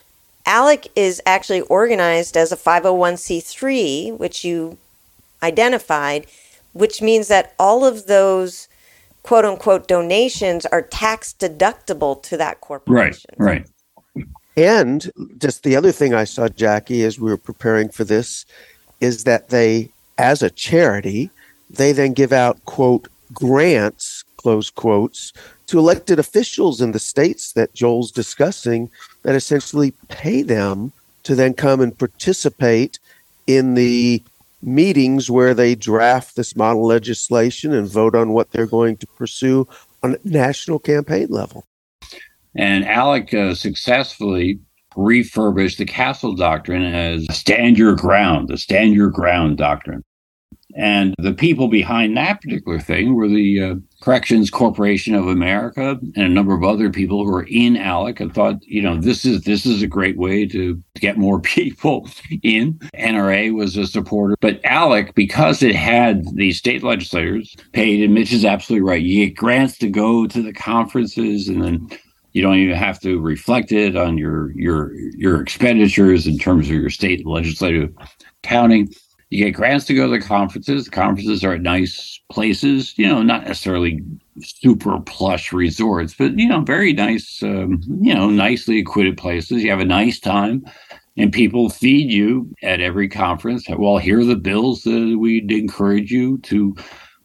ALEC 0.46 0.88
is 0.98 1.22
actually 1.25 1.62
organized 1.62 2.36
as 2.36 2.51
a 2.51 2.58
five 2.58 2.84
hundred 2.84 2.98
one 2.98 3.15
c 3.15 3.39
three, 3.39 4.10
which 4.10 4.43
you 4.43 4.77
identified, 5.41 6.27
which 6.74 7.01
means 7.01 7.29
that 7.29 7.53
all 7.58 7.86
of 7.86 8.08
those 8.08 8.67
quote 9.24 9.46
unquote 9.46 9.88
donations 9.88 10.65
are 10.65 10.81
tax 10.81 11.34
deductible 11.39 12.22
to 12.24 12.36
that 12.36 12.60
corporation. 12.60 13.31
Right, 13.38 13.60
right. 13.60 13.70
And 14.58 15.10
just 15.38 15.63
the 15.63 15.75
other 15.75 15.91
thing 15.91 16.13
I 16.13 16.25
saw, 16.25 16.50
Jackie, 16.50 17.03
as 17.03 17.20
we 17.20 17.29
were 17.29 17.38
preparing 17.38 17.89
for 17.89 18.03
this, 18.03 18.46
is 19.00 19.24
that 19.24 19.50
they, 19.50 19.89
as 20.17 20.41
a 20.41 20.50
charity, 20.50 21.31
they 21.70 21.91
then 21.91 22.13
give 22.13 22.34
out, 22.34 22.63
quote, 22.65 23.08
grants, 23.34 24.24
close 24.38 24.70
quotes, 24.70 25.31
to 25.67 25.79
elected 25.79 26.20
officials 26.20 26.81
in 26.81 26.91
the 26.91 27.00
states 27.00 27.53
that 27.53 27.74
Joel's 27.74 28.12
discussing 28.12 28.89
that 29.24 29.36
essentially 29.36 29.91
pay 30.10 30.41
them 30.41 30.91
to 31.24 31.36
then 31.36 31.53
come 31.53 31.79
and 31.79 31.98
participate 31.98 33.00
in 33.48 33.75
the 33.75 34.22
meetings 34.62 35.31
where 35.31 35.53
they 35.53 35.75
draft 35.75 36.36
this 36.36 36.55
model 36.55 36.86
legislation 36.86 37.74
and 37.74 37.88
vote 37.88 38.15
on 38.15 38.34
what 38.34 38.51
they're 38.51 38.67
going 38.67 38.98
to 38.98 39.08
pursue 39.08 39.67
on 40.03 40.15
a 40.15 40.17
national 40.24 40.79
campaign 40.79 41.27
level. 41.29 41.65
And 42.55 42.84
ALEC 42.86 43.34
uh, 43.34 43.55
successfully 43.55 44.60
refurbished 44.96 45.77
the 45.77 45.86
Castle 45.86 46.36
Doctrine 46.36 46.84
as 46.84 47.25
stand 47.31 47.77
your 47.77 47.96
ground, 47.96 48.50
the 48.50 48.58
stand 48.58 48.93
your 48.93 49.10
ground 49.10 49.58
doctrine. 49.58 50.03
And 50.75 51.15
the 51.17 51.34
people 51.34 51.67
behind 51.67 52.15
that 52.15 52.41
particular 52.41 52.79
thing 52.79 53.13
were 53.13 53.27
the 53.27 53.62
uh, 53.62 53.75
Corrections 54.01 54.50
Corporation 54.50 55.15
of 55.15 55.27
America 55.27 56.00
and 56.15 56.25
a 56.25 56.29
number 56.29 56.53
of 56.53 56.63
other 56.63 56.89
people 56.89 57.24
who 57.24 57.31
were 57.31 57.46
in 57.50 57.75
ALEC 57.75 58.20
and 58.20 58.34
thought, 58.34 58.55
you 58.62 58.81
know, 58.81 58.98
this 58.98 59.25
is 59.25 59.43
this 59.43 59.65
is 59.65 59.81
a 59.81 59.88
great 59.88 60.17
way 60.17 60.46
to 60.48 60.81
get 60.96 61.17
more 61.17 61.39
people 61.41 62.10
in. 62.41 62.79
NRA 62.96 63.53
was 63.53 63.77
a 63.77 63.86
supporter, 63.86 64.36
but 64.39 64.62
ALEC, 64.63 65.13
because 65.13 65.62
it 65.62 65.75
had 65.75 66.24
the 66.36 66.53
state 66.53 66.84
legislators 66.84 67.55
paid, 67.74 68.01
and 68.01 68.13
Mitch 68.13 68.34
is 68.34 68.46
absolutely 68.46 68.88
right. 68.88 69.01
You 69.01 69.25
get 69.25 69.36
grants 69.36 69.77
to 69.79 69.89
go 69.89 70.25
to 70.27 70.41
the 70.41 70.53
conferences, 70.53 71.48
and 71.48 71.62
then 71.62 71.89
you 72.34 72.42
don't 72.42 72.58
even 72.58 72.76
have 72.76 73.00
to 73.02 73.20
reflect 73.20 73.72
it 73.72 73.96
on 73.96 74.18
your 74.18 74.52
your 74.54 74.94
your 74.96 75.42
expenditures 75.42 76.28
in 76.28 76.38
terms 76.38 76.68
of 76.68 76.76
your 76.76 76.90
state 76.90 77.26
legislative 77.26 77.94
counting 78.44 78.92
you 79.32 79.46
get 79.46 79.52
grants 79.52 79.86
to 79.86 79.94
go 79.94 80.08
to 80.08 80.20
the 80.20 80.26
conferences. 80.26 80.86
The 80.86 80.92
conferences 80.92 81.44
are 81.44 81.54
at 81.54 81.62
nice 81.62 82.20
places, 82.30 82.94
you 82.98 83.08
know, 83.08 83.24
not 83.24 83.46
necessarily 83.46 84.02
super 84.42 85.00
plush 85.00 85.54
resorts, 85.54 86.14
but, 86.14 86.38
you 86.38 86.50
know, 86.50 86.62
very 86.62 86.92
nice, 86.92 87.42
um, 87.42 87.82
you 88.02 88.14
know, 88.14 88.30
nicely 88.30 88.78
equipped 88.78 89.18
places. 89.18 89.64
You 89.64 89.70
have 89.72 89.80
a 89.80 89.86
nice 89.86 90.20
time 90.20 90.66
and 91.16 91.32
people 91.32 91.70
feed 91.70 92.12
you 92.12 92.54
at 92.62 92.82
every 92.82 93.08
conference. 93.08 93.66
Well, 93.70 94.00
here 94.00 94.20
are 94.20 94.26
the 94.26 94.36
bills 94.36 94.84
that 94.84 95.18
we'd 95.18 95.50
encourage 95.50 96.12
you 96.12 96.38
to, 96.40 96.76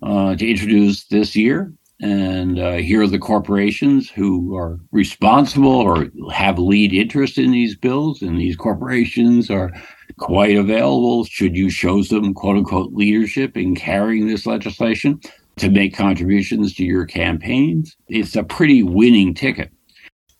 uh, 0.02 0.36
to 0.36 0.48
introduce 0.48 1.06
this 1.06 1.34
year. 1.34 1.72
And 2.00 2.58
uh, 2.58 2.72
here 2.74 3.02
are 3.02 3.08
the 3.08 3.18
corporations 3.18 4.10
who 4.10 4.54
are 4.54 4.78
responsible 4.92 5.68
or 5.68 6.08
have 6.32 6.58
lead 6.58 6.92
interest 6.92 7.38
in 7.38 7.52
these 7.52 7.74
bills. 7.74 8.20
And 8.20 8.38
these 8.38 8.56
corporations 8.56 9.50
are 9.50 9.72
quite 10.18 10.56
available 10.56 11.24
should 11.24 11.56
you 11.56 11.70
show 11.70 12.02
some 12.02 12.34
quote 12.34 12.56
unquote 12.56 12.92
leadership 12.92 13.56
in 13.56 13.74
carrying 13.74 14.26
this 14.26 14.46
legislation 14.46 15.20
to 15.56 15.70
make 15.70 15.96
contributions 15.96 16.74
to 16.74 16.84
your 16.84 17.06
campaigns. 17.06 17.96
It's 18.08 18.36
a 18.36 18.44
pretty 18.44 18.82
winning 18.82 19.34
ticket. 19.34 19.72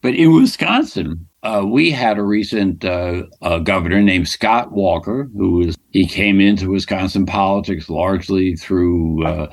But 0.03 0.15
in 0.15 0.35
Wisconsin, 0.35 1.27
uh, 1.43 1.65
we 1.67 1.91
had 1.91 2.19
a 2.19 2.23
recent 2.23 2.85
uh, 2.85 3.23
uh, 3.41 3.59
governor 3.61 4.03
named 4.03 4.29
Scott 4.29 4.73
Walker, 4.73 5.29
who 5.37 5.53
was 5.53 5.77
he 5.91 6.07
came 6.07 6.41
into 6.41 6.71
Wisconsin 6.71 7.25
politics 7.25 7.89
largely 7.89 8.57
through 8.57 9.25
uh, 9.27 9.47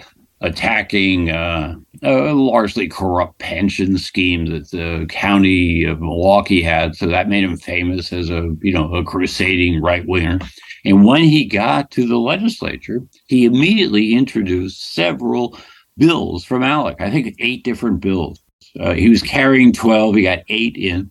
attacking 0.44 1.30
uh, 1.30 1.74
a 2.04 2.34
largely 2.34 2.88
corrupt 2.88 3.40
pension 3.40 3.98
scheme 3.98 4.46
that 4.48 4.70
the 4.72 5.06
county 5.10 5.86
of 5.86 6.02
Milwaukee 6.02 6.62
had. 6.62 6.96
So 6.96 7.08
that 7.08 7.30
made 7.30 7.46
him 7.46 7.58
famous 7.58 8.14
as 8.14 8.30
a 8.30 8.56
you 8.62 8.74
know 8.74 8.94
a 8.94 9.04
crusading 9.04 9.82
right 9.82 10.06
winger. 10.06 10.40
And 10.86 11.06
when 11.06 11.24
he 11.24 11.46
got 11.46 11.90
to 11.92 12.06
the 12.06 12.18
legislature, 12.18 13.00
he 13.28 13.46
immediately 13.46 14.14
introduced 14.14 14.94
several 14.94 15.58
bills 15.98 16.44
from 16.44 16.62
ALEC. 16.62 17.00
I 17.00 17.10
think 17.10 17.36
eight 17.40 17.64
different 17.64 18.02
bills. 18.02 18.40
Uh, 18.80 18.94
he 18.94 19.10
was 19.10 19.22
carrying 19.22 19.72
twelve. 19.72 20.16
He 20.16 20.24
got 20.24 20.44
eight 20.50 20.76
in, 20.76 21.10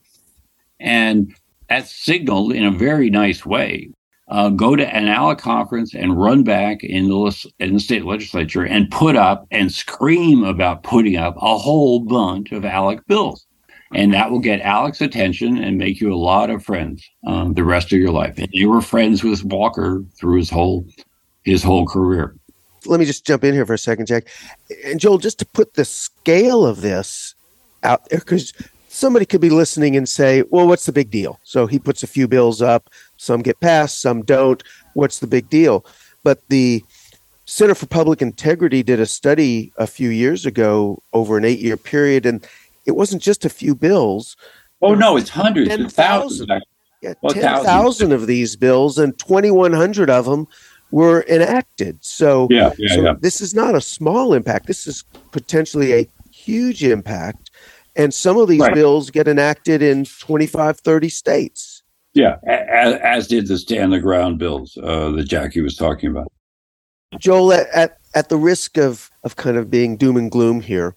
and 0.79 1.35
that 1.71 1.89
signaled 1.89 2.53
in 2.53 2.65
a 2.65 2.71
very 2.71 3.09
nice 3.09 3.47
way 3.47 3.91
uh, 4.33 4.49
go 4.49 4.75
to 4.75 4.95
an 4.95 5.09
ALEC 5.09 5.39
conference 5.39 5.95
and 5.95 6.19
run 6.19 6.43
back 6.43 6.83
in 6.83 7.09
the, 7.09 7.51
in 7.59 7.75
the 7.75 7.81
state 7.81 8.07
legislature 8.07 8.65
and 8.65 8.91
put 8.91 9.15
up 9.15 9.47
and 9.51 9.71
scream 9.71 10.43
about 10.43 10.83
putting 10.83 11.17
up 11.17 11.37
a 11.37 11.59
whole 11.59 12.01
bunch 12.01 12.51
of 12.51 12.63
ALEC 12.63 13.07
bills. 13.07 13.47
And 13.95 14.15
that 14.15 14.31
will 14.31 14.39
get 14.39 14.63
ALEC's 14.63 15.03
attention 15.03 15.59
and 15.59 15.77
make 15.77 16.01
you 16.01 16.15
a 16.15 16.17
lot 16.17 16.49
of 16.49 16.65
friends 16.65 17.07
um, 17.27 17.53
the 17.53 17.63
rest 17.63 17.93
of 17.93 17.99
your 17.99 18.11
life. 18.11 18.39
And 18.39 18.49
you 18.51 18.71
were 18.71 18.81
friends 18.81 19.23
with 19.23 19.45
Walker 19.45 20.03
through 20.19 20.39
his 20.39 20.49
whole 20.49 20.87
his 21.45 21.63
whole 21.63 21.87
career. 21.87 22.35
Let 22.87 23.01
me 23.01 23.07
just 23.07 23.27
jump 23.27 23.45
in 23.45 23.53
here 23.53 23.67
for 23.67 23.75
a 23.75 23.79
second, 23.79 24.07
Jack. 24.07 24.29
And 24.87 24.99
Joel, 24.99 25.19
just 25.19 25.41
to 25.41 25.45
put 25.45 25.75
the 25.75 25.85
scale 25.85 26.65
of 26.65 26.81
this 26.81 27.35
out 27.83 28.09
there, 28.09 28.21
because 28.21 28.55
somebody 28.93 29.25
could 29.25 29.41
be 29.41 29.51
listening 29.51 29.97
and 29.97 30.09
say, 30.09 30.43
well, 30.51 30.67
what's 30.69 30.87
the 30.87 30.93
big 30.93 31.11
deal? 31.11 31.41
So 31.45 31.67
he 31.67 31.79
puts 31.79 32.03
a 32.03 32.07
few 32.07 32.29
bills 32.29 32.61
up. 32.61 32.91
Some 33.23 33.43
get 33.43 33.61
passed, 33.61 34.01
some 34.01 34.23
don't. 34.23 34.63
What's 34.95 35.21
the 35.21 35.27
big 35.27 35.49
deal? 35.49 35.87
But 36.25 36.41
the 36.49 36.83
Center 37.45 37.75
for 37.75 37.87
Public 37.87 38.21
Integrity 38.21 38.83
did 38.83 39.01
a 39.01 39.07
study 39.07 39.73
a 39.77 39.87
few 39.87 40.09
years 40.09 40.45
ago 40.47 41.03
over 41.13 41.39
an 41.39 41.45
eight 41.45 41.61
year 41.61 41.77
period, 41.77 42.27
and 42.27 42.47
it 42.85 42.93
wasn't 42.93 43.23
just 43.23 43.45
a 43.45 43.49
few 43.49 43.75
bills. 43.75 44.37
Oh, 44.81 44.95
no, 44.95 45.17
it's 45.17 45.31
hundreds, 45.31 45.69
10, 45.69 45.89
thousands. 45.89 46.51
Yeah, 47.01 47.15
well, 47.21 47.33
10,000 47.33 48.13
of 48.13 48.27
these 48.27 48.57
bills, 48.57 48.99
and 48.99 49.17
2,100 49.19 50.11
of 50.11 50.25
them 50.25 50.47
were 50.91 51.25
enacted. 51.29 51.99
So, 52.01 52.49
yeah, 52.51 52.73
yeah, 52.79 52.95
so 52.95 53.03
yeah. 53.03 53.15
this 53.21 53.41
is 53.41 53.55
not 53.55 53.75
a 53.75 53.81
small 53.81 54.35
impact. 54.35 54.67
This 54.67 54.87
is 54.87 55.05
potentially 55.31 55.93
a 55.95 56.09
huge 56.33 56.83
impact. 56.83 57.51
And 57.95 58.13
some 58.13 58.37
of 58.37 58.49
these 58.49 58.61
right. 58.61 58.75
bills 58.75 59.11
get 59.11 59.29
enacted 59.29 59.83
in 59.83 60.05
25, 60.05 60.81
30 60.81 61.09
states. 61.09 61.72
Yeah, 62.15 62.37
as, 62.45 62.95
as 63.01 63.29
did 63.29 63.47
the 63.47 63.59
stand 63.59 63.93
the 63.93 64.01
ground 64.01 64.39
bills 64.39 64.77
uh, 64.83 65.11
that 65.13 65.25
Jackie 65.25 65.63
was 65.63 65.77
talking 65.77 66.11
about. 66.11 66.31
Joel, 67.19 67.53
at, 67.53 67.99
at 68.15 68.29
the 68.29 68.37
risk 68.37 68.77
of, 68.77 69.11
of 69.25 69.37
kind 69.37 69.57
of 69.57 69.71
being 69.71 69.97
doom 69.97 70.17
and 70.17 70.31
gloom 70.31 70.61
here, 70.61 70.95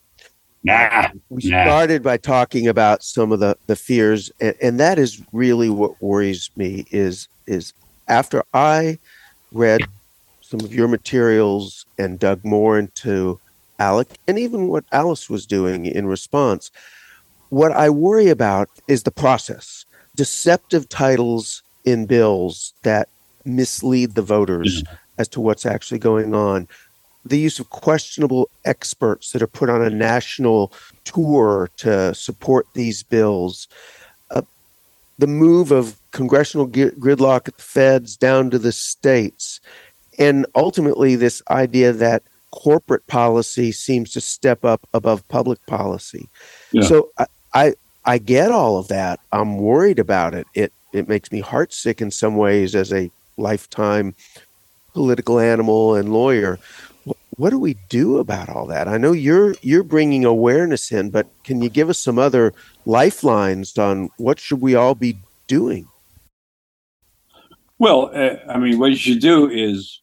nah, 0.63 1.09
we 1.29 1.49
nah. 1.49 1.63
started 1.63 2.03
by 2.03 2.17
talking 2.17 2.67
about 2.67 3.03
some 3.03 3.31
of 3.31 3.39
the, 3.39 3.57
the 3.67 3.75
fears, 3.75 4.31
and, 4.41 4.55
and 4.61 4.79
that 4.79 4.99
is 4.99 5.21
really 5.31 5.69
what 5.69 6.01
worries 6.01 6.49
me 6.55 6.85
is 6.91 7.27
is 7.47 7.73
after 8.07 8.43
I 8.53 8.97
read 9.51 9.81
some 10.41 10.59
of 10.61 10.73
your 10.73 10.87
materials 10.87 11.85
and 11.97 12.19
dug 12.19 12.43
more 12.43 12.77
into 12.77 13.39
ALEC 13.79 14.15
and 14.27 14.37
even 14.39 14.67
what 14.67 14.85
Alice 14.91 15.29
was 15.29 15.45
doing 15.45 15.85
in 15.85 16.07
response, 16.07 16.71
what 17.49 17.71
I 17.71 17.89
worry 17.89 18.29
about 18.29 18.69
is 18.87 19.03
the 19.03 19.11
process 19.11 19.84
deceptive 20.15 20.89
titles 20.89 21.61
in 21.83 22.05
bills 22.05 22.73
that 22.83 23.09
mislead 23.43 24.15
the 24.15 24.21
voters 24.21 24.83
mm-hmm. 24.83 24.95
as 25.17 25.27
to 25.29 25.41
what's 25.41 25.65
actually 25.65 25.99
going 25.99 26.33
on. 26.33 26.67
The 27.25 27.39
use 27.39 27.59
of 27.59 27.69
questionable 27.69 28.49
experts 28.65 29.31
that 29.31 29.41
are 29.41 29.47
put 29.47 29.69
on 29.69 29.81
a 29.81 29.89
national 29.89 30.71
tour 31.05 31.69
to 31.77 32.13
support 32.13 32.67
these 32.73 33.01
bills. 33.03 33.67
Uh, 34.29 34.43
the 35.17 35.27
move 35.27 35.71
of 35.71 35.97
congressional 36.11 36.67
gridlock 36.67 37.47
at 37.47 37.57
the 37.57 37.63
feds 37.63 38.15
down 38.15 38.49
to 38.51 38.59
the 38.59 38.71
states. 38.71 39.59
And 40.17 40.45
ultimately, 40.55 41.15
this 41.15 41.41
idea 41.49 41.91
that 41.93 42.23
corporate 42.51 43.05
policy 43.07 43.71
seems 43.71 44.13
to 44.13 44.21
step 44.21 44.63
up 44.63 44.87
above 44.93 45.27
public 45.27 45.63
policy. 45.65 46.29
Yeah. 46.71 46.83
So 46.83 47.09
I, 47.17 47.25
I, 47.53 47.73
I 48.05 48.17
get 48.17 48.51
all 48.51 48.77
of 48.77 48.87
that. 48.89 49.19
I'm 49.31 49.57
worried 49.57 49.99
about 49.99 50.33
it. 50.33 50.47
It 50.53 50.71
it 50.93 51.09
makes 51.09 51.31
me 51.31 51.41
heartsick 51.41 52.01
in 52.01 52.11
some 52.11 52.37
ways 52.37 52.75
as 52.75 52.93
a 52.93 53.11
lifetime 53.37 54.15
political 54.93 55.39
animal 55.39 55.95
and 55.95 56.13
lawyer. 56.13 56.57
What, 57.37 57.49
do 57.49 57.59
we 57.59 57.75
do 57.89 58.19
about 58.19 58.47
all 58.47 58.65
that? 58.67 58.87
I 58.87 58.97
know 58.97 59.11
you're 59.11 59.55
you're 59.61 59.83
bringing 59.83 60.23
awareness 60.23 60.89
in, 60.91 61.09
but 61.09 61.27
can 61.43 61.61
you 61.61 61.69
give 61.69 61.89
us 61.89 61.99
some 61.99 62.17
other 62.17 62.53
lifelines 62.85 63.77
on 63.77 64.09
what 64.17 64.39
should 64.39 64.61
we 64.61 64.73
all 64.73 64.95
be 64.95 65.17
doing? 65.47 65.85
Well, 67.77 68.09
uh, 68.13 68.37
I 68.49 68.57
mean, 68.57 68.79
what 68.79 68.91
you 68.91 68.97
should 68.97 69.19
do 69.19 69.49
is 69.49 69.99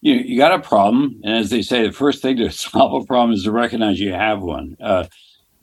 you 0.00 0.16
know, 0.16 0.22
you 0.22 0.38
got 0.38 0.58
a 0.58 0.60
problem, 0.60 1.20
and 1.22 1.36
as 1.36 1.50
they 1.50 1.60
say, 1.60 1.82
the 1.86 1.92
first 1.92 2.22
thing 2.22 2.38
to 2.38 2.50
solve 2.52 3.02
a 3.02 3.06
problem 3.06 3.32
is 3.34 3.44
to 3.44 3.52
recognize 3.52 4.00
you 4.00 4.12
have 4.12 4.40
one. 4.40 4.76
Uh, 4.80 5.04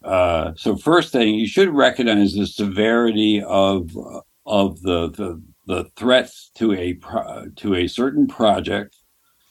uh, 0.06 0.54
so 0.56 0.78
first 0.78 1.12
thing, 1.12 1.36
you 1.36 1.48
should 1.48 1.70
recognize 1.70 2.34
the 2.34 2.46
severity 2.46 3.42
of 3.42 3.90
of 4.46 4.82
the 4.82 5.10
the, 5.12 5.42
the 5.66 5.90
threats 5.96 6.52
to 6.56 6.74
a 6.74 6.94
pro- 6.94 7.50
to 7.56 7.76
a 7.76 7.88
certain 7.88 8.28
project. 8.28 8.96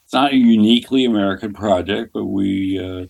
It's 0.03 0.13
not 0.13 0.31
a 0.31 0.37
uniquely 0.37 1.03
American 1.03 1.53
project, 1.53 2.11
but 2.13 2.25
we, 2.25 2.79
uh, 2.79 3.07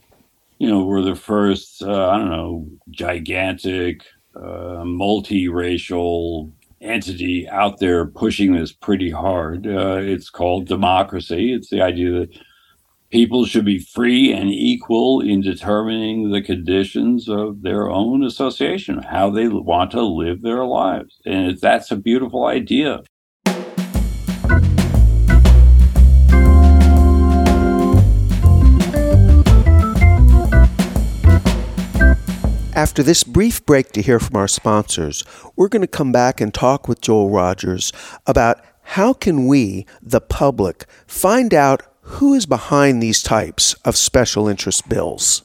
you 0.58 0.70
know, 0.70 0.84
we're 0.86 1.02
the 1.02 1.16
first. 1.16 1.84
Uh, 1.84 2.10
I 2.10 2.18
don't 2.18 2.30
know, 2.30 2.68
gigantic, 2.90 4.02
uh, 4.36 4.82
multiracial 4.84 6.52
entity 6.82 7.48
out 7.50 7.80
there 7.80 8.06
pushing 8.06 8.54
this 8.54 8.72
pretty 8.72 9.12
hard. 9.12 9.68
Uh, 9.68 9.98
it's 10.02 10.30
called 10.30 10.68
democracy. 10.68 11.54
It's 11.54 11.70
the 11.70 11.82
idea 11.82 12.12
that 12.12 12.40
people 13.16 13.46
should 13.46 13.64
be 13.64 13.80
free 13.80 14.34
and 14.34 14.50
equal 14.50 15.22
in 15.22 15.40
determining 15.40 16.32
the 16.32 16.42
conditions 16.42 17.30
of 17.30 17.62
their 17.62 17.90
own 17.90 18.22
association, 18.22 19.02
how 19.04 19.30
they 19.30 19.48
want 19.48 19.90
to 19.90 20.02
live 20.02 20.42
their 20.42 20.66
lives. 20.66 21.22
And 21.26 21.58
that's 21.58 21.92
a 21.92 21.96
beautiful 21.96 22.46
idea. 22.46 23.04
After 32.76 33.02
this 33.02 33.24
brief 33.24 33.66
break 33.66 33.94
to 33.94 34.02
hear 34.02 34.20
from 34.20 34.36
our 34.36 34.50
sponsors, 34.50 35.24
we're 35.56 35.70
going 35.70 35.82
to 35.82 35.88
come 35.88 36.12
back 36.12 36.42
and 36.42 36.54
talk 36.54 36.90
with 36.90 37.00
Joel 37.00 37.30
Rogers 37.30 37.94
about 38.28 38.60
how 38.82 39.14
can 39.14 39.48
we, 39.48 39.86
the 40.02 40.20
public, 40.20 40.86
find 41.08 41.54
out 41.54 41.82
who 42.06 42.34
is 42.34 42.46
behind 42.46 43.02
these 43.02 43.24
types 43.24 43.74
of 43.84 43.98
special 43.98 44.48
interest 44.48 44.88
bills? 44.88 45.44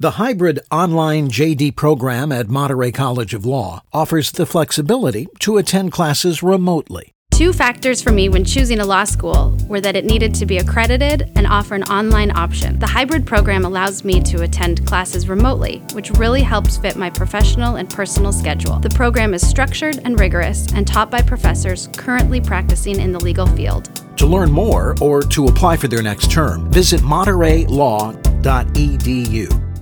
The 0.00 0.12
hybrid 0.12 0.60
online 0.70 1.28
JD 1.28 1.76
program 1.76 2.32
at 2.32 2.48
Monterey 2.48 2.90
College 2.90 3.34
of 3.34 3.44
Law 3.44 3.82
offers 3.92 4.32
the 4.32 4.46
flexibility 4.46 5.28
to 5.40 5.58
attend 5.58 5.92
classes 5.92 6.42
remotely. 6.42 7.12
Two 7.30 7.52
factors 7.52 8.00
for 8.00 8.10
me 8.10 8.28
when 8.28 8.44
choosing 8.44 8.80
a 8.80 8.84
law 8.86 9.04
school 9.04 9.56
were 9.68 9.80
that 9.80 9.96
it 9.96 10.04
needed 10.04 10.34
to 10.36 10.46
be 10.46 10.58
accredited 10.58 11.30
and 11.36 11.46
offer 11.46 11.74
an 11.74 11.82
online 11.84 12.30
option. 12.36 12.78
The 12.78 12.86
hybrid 12.86 13.26
program 13.26 13.64
allows 13.64 14.04
me 14.04 14.20
to 14.22 14.42
attend 14.42 14.86
classes 14.86 15.28
remotely, 15.28 15.82
which 15.92 16.10
really 16.12 16.42
helps 16.42 16.76
fit 16.76 16.96
my 16.96 17.10
professional 17.10 17.76
and 17.76 17.90
personal 17.90 18.32
schedule. 18.32 18.78
The 18.78 18.90
program 18.90 19.34
is 19.34 19.46
structured 19.46 20.00
and 20.04 20.18
rigorous 20.18 20.72
and 20.74 20.86
taught 20.86 21.10
by 21.10 21.22
professors 21.22 21.88
currently 21.96 22.40
practicing 22.40 22.98
in 22.98 23.12
the 23.12 23.20
legal 23.20 23.46
field. 23.48 24.03
To 24.16 24.26
learn 24.26 24.52
more 24.52 24.94
or 25.00 25.22
to 25.22 25.46
apply 25.46 25.76
for 25.76 25.88
their 25.88 26.02
next 26.02 26.30
term, 26.30 26.70
visit 26.70 27.00
montereylaw.edu. 27.00 29.80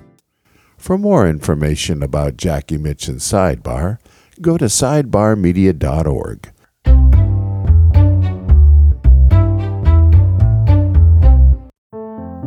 For 0.79 0.99
more 0.99 1.29
information 1.29 2.03
about 2.03 2.37
Jackie 2.37 2.79
Mitch 2.79 3.09
and 3.09 3.19
Sidebar, 3.19 3.99
go 4.41 4.59
to 4.59 4.65
sidebarmedia.org. 4.65 6.49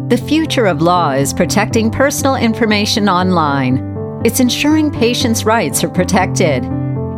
The 0.08 0.24
future 0.28 0.67
of 0.67 0.82
law 0.82 1.12
is 1.12 1.34
protecting 1.34 1.89
personal 1.89 2.36
information 2.36 3.10
online. 3.10 4.21
It's 4.24 4.39
ensuring 4.39 4.91
patients' 4.91 5.45
rights 5.45 5.84
are 5.84 5.89
protected. 5.89 6.63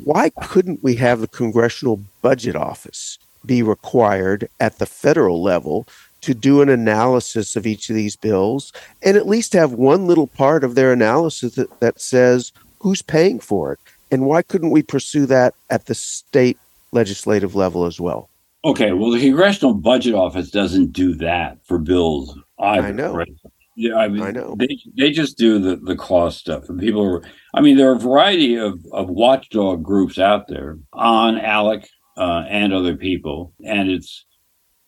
Why 0.04 0.30
couldn't 0.30 0.84
we 0.84 0.96
have 0.96 1.22
the 1.22 1.28
Congressional 1.28 2.02
Budget 2.22 2.56
Office 2.56 3.18
be 3.46 3.64
required 3.64 4.50
at 4.60 4.78
the 4.78 4.86
federal 4.86 5.42
level 5.42 5.88
to 6.22 6.34
do 6.34 6.62
an 6.62 6.70
analysis 6.70 7.56
of 7.56 7.68
each 7.68 7.90
of 7.90 7.96
these 7.96 8.16
bills 8.16 8.74
and 9.04 9.18
at 9.18 9.28
least 9.28 9.54
have 9.54 9.74
one 9.74 10.08
little 10.08 10.28
part 10.28 10.64
of 10.64 10.76
their 10.76 10.92
analysis 10.92 11.56
that, 11.56 11.80
that 11.80 12.00
says 12.00 12.52
who's 12.80 13.02
paying 13.02 13.40
for 13.40 13.74
it? 13.74 13.80
And 14.12 14.26
why 14.26 14.42
couldn't 14.44 14.72
we 14.72 14.84
pursue 14.84 15.26
that 15.28 15.56
at 15.70 15.88
the 15.88 15.96
state 15.96 16.58
legislative 16.92 17.56
level 17.56 17.86
as 17.86 18.00
well? 18.00 18.30
Okay, 18.64 18.94
well, 18.94 19.12
the 19.12 19.20
Congressional 19.20 19.74
Budget 19.74 20.16
Office 20.16 20.50
doesn't 20.50 20.94
do 20.94 21.14
that 21.16 21.58
for 21.64 21.78
bills 21.78 22.38
either. 22.60 22.88
I 22.88 22.92
know. 22.92 23.14
Right? 23.14 23.30
Yeah, 23.76 23.96
I 23.96 24.08
mean, 24.08 24.24
I 24.24 24.32
know. 24.32 24.56
They, 24.58 24.80
they 24.98 25.12
just 25.12 25.38
do 25.38 25.60
the, 25.60 25.76
the 25.76 25.96
cost 25.98 26.40
stuff. 26.40 26.70
And 26.70 26.80
people 26.80 27.04
are, 27.04 27.22
I 27.54 27.62
mean, 27.62 27.76
there 27.76 27.90
are 27.92 27.96
a 27.96 28.00
variety 28.00 28.56
of, 28.56 28.80
of 28.94 29.10
watchdog 29.10 29.84
groups 29.84 30.18
out 30.18 30.48
there 30.48 30.80
on 30.94 31.36
ALEC 31.36 31.86
uh, 32.18 32.46
and 32.50 32.74
other 32.74 32.96
people. 32.96 33.54
And 33.66 33.90
it's, 33.90 34.26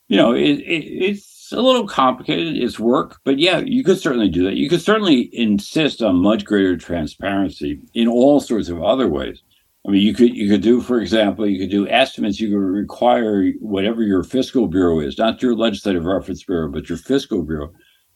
you 0.08 0.16
know, 0.16 0.34
it, 0.34 0.60
it, 0.60 0.86
it's 0.86 1.52
a 1.52 1.62
little 1.62 1.86
complicated. 1.86 2.56
It's 2.56 2.80
work, 2.80 3.20
but 3.26 3.40
yeah, 3.40 3.60
you 3.60 3.84
could 3.84 4.00
certainly 4.00 4.30
do 4.30 4.46
that. 4.46 4.56
You 4.56 4.70
could 4.70 4.82
certainly 4.82 5.30
insist 5.34 6.02
on 6.02 6.16
much 6.16 6.46
greater 6.46 6.78
transparency 6.78 7.82
in 7.94 8.08
all 8.08 8.40
sorts 8.40 8.70
of 8.70 8.82
other 8.82 9.10
ways. 9.10 9.42
I 9.86 9.92
mean, 9.92 10.02
you 10.02 10.14
could 10.14 10.36
you 10.36 10.50
could 10.50 10.62
do, 10.62 10.82
for 10.82 11.00
example, 11.00 11.48
you 11.48 11.60
could 11.60 11.72
do 11.72 11.88
estimates. 11.88 12.42
You 12.42 12.50
could 12.50 12.58
require 12.58 13.52
whatever 13.60 14.04
your 14.04 14.24
fiscal 14.24 14.68
bureau 14.68 15.00
is, 15.00 15.18
not 15.18 15.42
your 15.42 15.56
legislative 15.56 16.04
reference 16.04 16.44
bureau, 16.44 16.70
but 16.70 16.90
your 16.90 16.98
fiscal 16.98 17.42
bureau, 17.44 17.72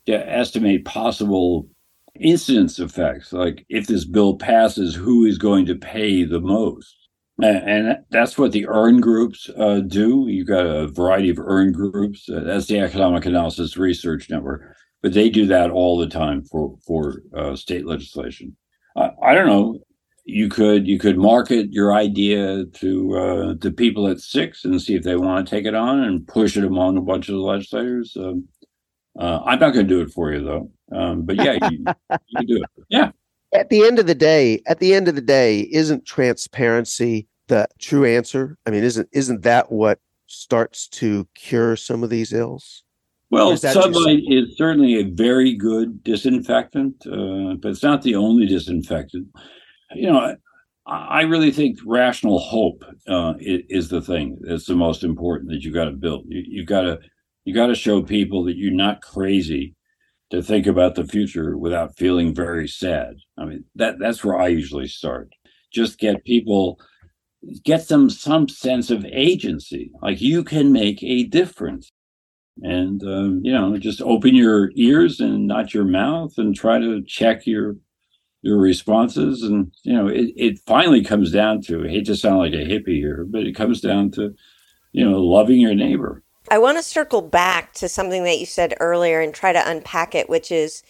to 0.06 0.12
estimate 0.12 0.84
possible 0.84 1.68
incidence 2.18 2.78
effects. 2.78 3.32
Like 3.32 3.64
if 3.68 3.86
this 3.86 4.04
bill 4.04 4.36
passes, 4.36 4.94
who 4.94 5.24
is 5.24 5.38
going 5.38 5.66
to 5.66 5.74
pay 5.74 6.24
the 6.24 6.40
most? 6.40 6.96
And, 7.42 7.98
that's 8.10 8.36
what 8.36 8.52
the 8.52 8.66
EARN 8.66 9.00
groups 9.00 9.50
uh, 9.56 9.80
do. 9.80 10.26
You've 10.28 10.46
got 10.46 10.66
a 10.66 10.86
variety 10.88 11.30
of 11.30 11.38
EARN 11.38 11.72
groups. 11.72 12.28
Uh, 12.28 12.40
that's 12.40 12.66
the 12.66 12.78
Economic 12.78 13.24
Analysis 13.24 13.76
Research 13.76 14.28
Network, 14.30 14.76
but 15.02 15.14
they 15.14 15.30
do 15.30 15.46
that 15.46 15.70
all 15.70 15.98
the 15.98 16.06
time 16.06 16.44
for 16.44 16.76
for 16.86 17.22
uh, 17.36 17.56
state 17.56 17.86
legislation. 17.86 18.56
I, 18.96 19.10
I 19.22 19.34
don't 19.34 19.46
know 19.46 19.80
you 20.24 20.48
could 20.48 20.86
you 20.86 20.98
could 20.98 21.18
market 21.18 21.72
your 21.72 21.94
idea 21.94 22.64
to 22.66 23.16
uh, 23.16 23.54
to 23.56 23.70
people 23.70 24.06
at 24.06 24.20
six 24.20 24.64
and 24.64 24.80
see 24.80 24.94
if 24.94 25.02
they 25.02 25.16
want 25.16 25.46
to 25.46 25.50
take 25.50 25.66
it 25.66 25.74
on 25.74 26.00
and 26.00 26.26
push 26.26 26.56
it 26.56 26.64
among 26.64 26.96
a 26.96 27.02
bunch 27.02 27.28
of 27.28 27.34
the 27.34 27.40
legislators. 27.40 28.16
Um, 28.16 28.46
uh, 29.18 29.40
I'm 29.44 29.58
not 29.58 29.72
going 29.72 29.86
to 29.86 29.94
do 29.94 30.00
it 30.00 30.10
for 30.10 30.32
you 30.32 30.44
though. 30.44 30.70
Um, 30.96 31.22
but 31.22 31.36
yeah, 31.36 31.58
you, 31.70 31.84
you 32.08 32.36
can 32.36 32.46
do 32.46 32.56
it. 32.56 32.62
Yeah, 32.88 33.10
At 33.54 33.70
the 33.70 33.84
end 33.84 33.98
of 33.98 34.06
the 34.06 34.14
day, 34.14 34.62
at 34.66 34.78
the 34.78 34.94
end 34.94 35.08
of 35.08 35.14
the 35.14 35.22
day, 35.22 35.60
isn't 35.72 36.04
transparency 36.04 37.26
the 37.48 37.66
true 37.78 38.04
answer? 38.04 38.58
I 38.66 38.70
mean, 38.70 38.84
isn't 38.84 39.08
isn't 39.12 39.42
that 39.42 39.72
what 39.72 39.98
starts 40.26 40.88
to 40.88 41.26
cure 41.34 41.76
some 41.76 42.02
of 42.02 42.10
these 42.10 42.32
ills? 42.32 42.82
Well, 43.30 43.48
Or 43.50 43.54
is 43.54 43.62
that 43.62 43.72
too 43.72 43.82
sunlight 43.82 44.24
is 44.28 44.56
certainly 44.58 44.96
a 44.96 45.04
very 45.04 45.54
good 45.54 46.04
disinfectant, 46.04 47.06
uh, 47.06 47.54
but 47.62 47.70
it's 47.70 47.82
not 47.82 48.02
the 48.02 48.14
only 48.14 48.46
disinfectant. 48.46 49.28
You 49.94 50.12
know, 50.12 50.36
I, 50.86 50.92
I 50.92 51.22
really 51.22 51.50
think 51.50 51.78
rational 51.86 52.38
hope 52.38 52.84
uh, 53.08 53.34
is, 53.40 53.62
is 53.70 53.88
the 53.88 54.02
thing 54.02 54.38
that's 54.42 54.66
the 54.66 54.74
most 54.74 55.02
important 55.02 55.50
that 55.50 55.62
you 55.62 55.72
got 55.72 55.86
to 55.86 55.92
build. 55.92 56.26
You, 56.28 56.42
you 56.46 56.66
got 56.66 56.82
to 56.82 56.98
you 57.44 57.54
got 57.54 57.66
to 57.66 57.74
show 57.74 58.02
people 58.02 58.44
that 58.44 58.56
you're 58.56 58.72
not 58.72 59.02
crazy 59.02 59.74
to 60.30 60.42
think 60.42 60.66
about 60.66 60.94
the 60.94 61.04
future 61.04 61.58
without 61.58 61.96
feeling 61.96 62.34
very 62.34 62.66
sad. 62.66 63.16
I 63.36 63.44
mean, 63.44 63.64
that 63.74 63.98
that's 63.98 64.24
where 64.24 64.38
I 64.38 64.48
usually 64.48 64.88
start. 64.88 65.30
Just 65.72 65.98
get 65.98 66.24
people 66.24 66.78
get 67.64 67.88
them 67.88 68.08
some 68.08 68.48
sense 68.48 68.90
of 68.90 69.04
agency 69.06 69.90
like 70.00 70.20
you 70.20 70.44
can 70.44 70.72
make 70.72 71.02
a 71.02 71.24
difference 71.24 71.90
and 72.62 73.02
um, 73.02 73.40
you 73.42 73.52
know 73.52 73.76
just 73.78 74.00
open 74.02 74.34
your 74.34 74.70
ears 74.76 75.18
and 75.18 75.46
not 75.46 75.74
your 75.74 75.84
mouth 75.84 76.32
and 76.36 76.54
try 76.54 76.78
to 76.78 77.02
check 77.04 77.46
your 77.46 77.76
your 78.42 78.58
responses 78.58 79.42
and 79.42 79.72
you 79.82 79.92
know 79.92 80.06
it, 80.06 80.32
it 80.36 80.58
finally 80.66 81.02
comes 81.02 81.32
down 81.32 81.60
to 81.60 81.84
I 81.84 81.88
hate 81.88 82.06
to 82.06 82.16
sound 82.16 82.38
like 82.38 82.52
a 82.52 82.64
hippie 82.64 82.98
here 82.98 83.26
but 83.28 83.42
it 83.42 83.56
comes 83.56 83.80
down 83.80 84.12
to 84.12 84.32
you 84.92 85.08
know 85.08 85.20
loving 85.20 85.60
your 85.60 85.74
neighbor 85.74 86.22
I 86.52 86.58
want 86.58 86.76
to 86.76 86.82
circle 86.82 87.22
back 87.22 87.72
to 87.74 87.88
something 87.88 88.24
that 88.24 88.38
you 88.38 88.44
said 88.44 88.74
earlier 88.78 89.22
and 89.22 89.32
try 89.32 89.54
to 89.54 89.70
unpack 89.70 90.14
it, 90.14 90.28
which 90.28 90.52
is 90.52 90.82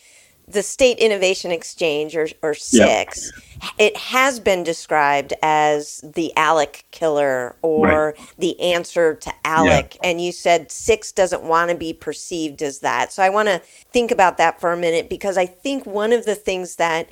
the 0.49 0.61
State 0.61 0.99
Innovation 0.99 1.53
Exchange, 1.53 2.17
or, 2.17 2.27
or 2.43 2.57
Yeah. 2.73 3.05
SIX. 3.05 3.33
It 3.79 3.97
has 3.97 4.41
been 4.41 4.65
described 4.65 5.35
as 5.41 6.01
the 6.03 6.33
ALEC 6.37 6.83
killer 6.91 7.55
or 7.63 8.17
the 8.39 8.61
answer 8.61 9.15
to 9.15 9.33
ALEC. 9.45 9.97
And 10.03 10.21
you 10.21 10.33
said 10.33 10.73
SIX 10.73 11.13
doesn't 11.13 11.45
want 11.45 11.71
to 11.71 11.77
be 11.77 11.93
perceived 11.93 12.61
as 12.61 12.81
that. 12.81 13.13
So 13.13 13.23
I 13.23 13.29
want 13.29 13.47
to 13.47 13.63
think 13.93 14.11
about 14.11 14.39
that 14.39 14.61
for 14.61 14.73
a 14.73 14.77
minute 14.77 15.09
because 15.09 15.39
I 15.39 15.47
think 15.47 15.87
one 15.87 16.13
of 16.13 16.25
the 16.25 16.35
things 16.35 16.75
that 16.77 17.09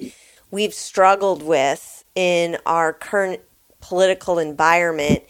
we've 0.51 0.75
struggled 0.75 1.45
with 1.45 2.05
in 2.17 2.59
our 2.67 2.93
current 2.93 3.43
political 3.81 4.41
environment 4.41 5.23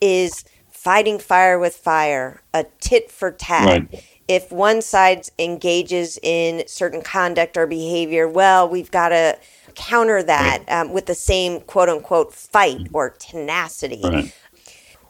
is 0.00 0.44
fighting 0.84 1.18
fire 1.18 1.58
with 1.58 1.74
fire, 1.74 2.42
a 2.52 2.66
tit 2.78 3.10
for 3.10 3.30
tat. 3.32 3.66
Right. 3.66 4.04
If 4.28 4.52
one 4.52 4.82
side 4.82 5.28
engages 5.38 6.18
in 6.22 6.66
certain 6.66 7.02
conduct 7.02 7.56
or 7.56 7.66
behavior, 7.66 8.28
well, 8.28 8.68
we've 8.68 8.90
got 8.90 9.08
to 9.08 9.38
counter 9.74 10.22
that 10.22 10.62
um, 10.68 10.92
with 10.92 11.06
the 11.06 11.14
same 11.14 11.60
quote 11.60 11.88
unquote 11.88 12.32
fight 12.32 12.88
or 12.92 13.10
tenacity. 13.10 14.00
Right. 14.04 14.34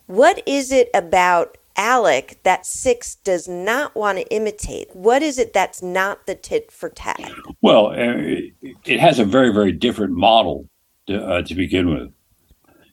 What 0.07 0.43
is 0.47 0.71
it 0.71 0.91
about 0.95 1.59
Alec 1.77 2.39
that 2.45 2.67
Six 2.67 3.17
does 3.17 3.49
not 3.49 3.95
want 3.97 4.19
to 4.19 4.33
imitate? 4.33 4.95
What 4.95 5.23
is 5.23 5.39
it 5.39 5.53
that's 5.53 5.83
not 5.83 6.27
the 6.27 6.37
tit 6.37 6.71
for 6.71 6.89
tat? 6.89 7.21
Well, 7.63 7.89
uh, 7.89 8.43
it 8.85 9.01
has 9.01 9.19
a 9.19 9.25
very, 9.25 9.53
very 9.53 9.73
different 9.73 10.13
model 10.15 10.69
to, 11.09 11.25
uh, 11.25 11.43
to 11.43 11.55
begin 11.55 11.93
with. 11.93 12.14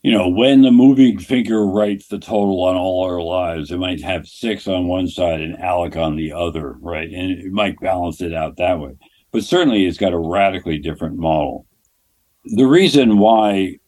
You 0.02 0.10
know, 0.10 0.28
when 0.28 0.62
the 0.62 0.72
moving 0.72 1.18
finger 1.18 1.64
writes 1.64 2.08
the 2.08 2.18
total 2.18 2.64
on 2.64 2.74
all 2.74 3.04
our 3.04 3.22
lives, 3.22 3.70
it 3.70 3.78
might 3.78 4.02
have 4.02 4.26
six 4.26 4.66
on 4.66 4.88
one 4.88 5.06
side 5.06 5.40
and 5.40 5.56
Alec 5.60 5.96
on 5.96 6.16
the 6.16 6.32
other, 6.32 6.72
right? 6.80 7.08
And 7.08 7.30
it 7.30 7.52
might 7.52 7.78
balance 7.78 8.20
it 8.20 8.34
out 8.34 8.56
that 8.56 8.80
way. 8.80 8.96
But 9.30 9.44
certainly 9.44 9.86
it's 9.86 9.98
got 9.98 10.12
a 10.12 10.18
radically 10.18 10.78
different 10.78 11.18
model. 11.18 11.66
The 12.44 12.66
reason 12.66 13.18
why 13.18 13.78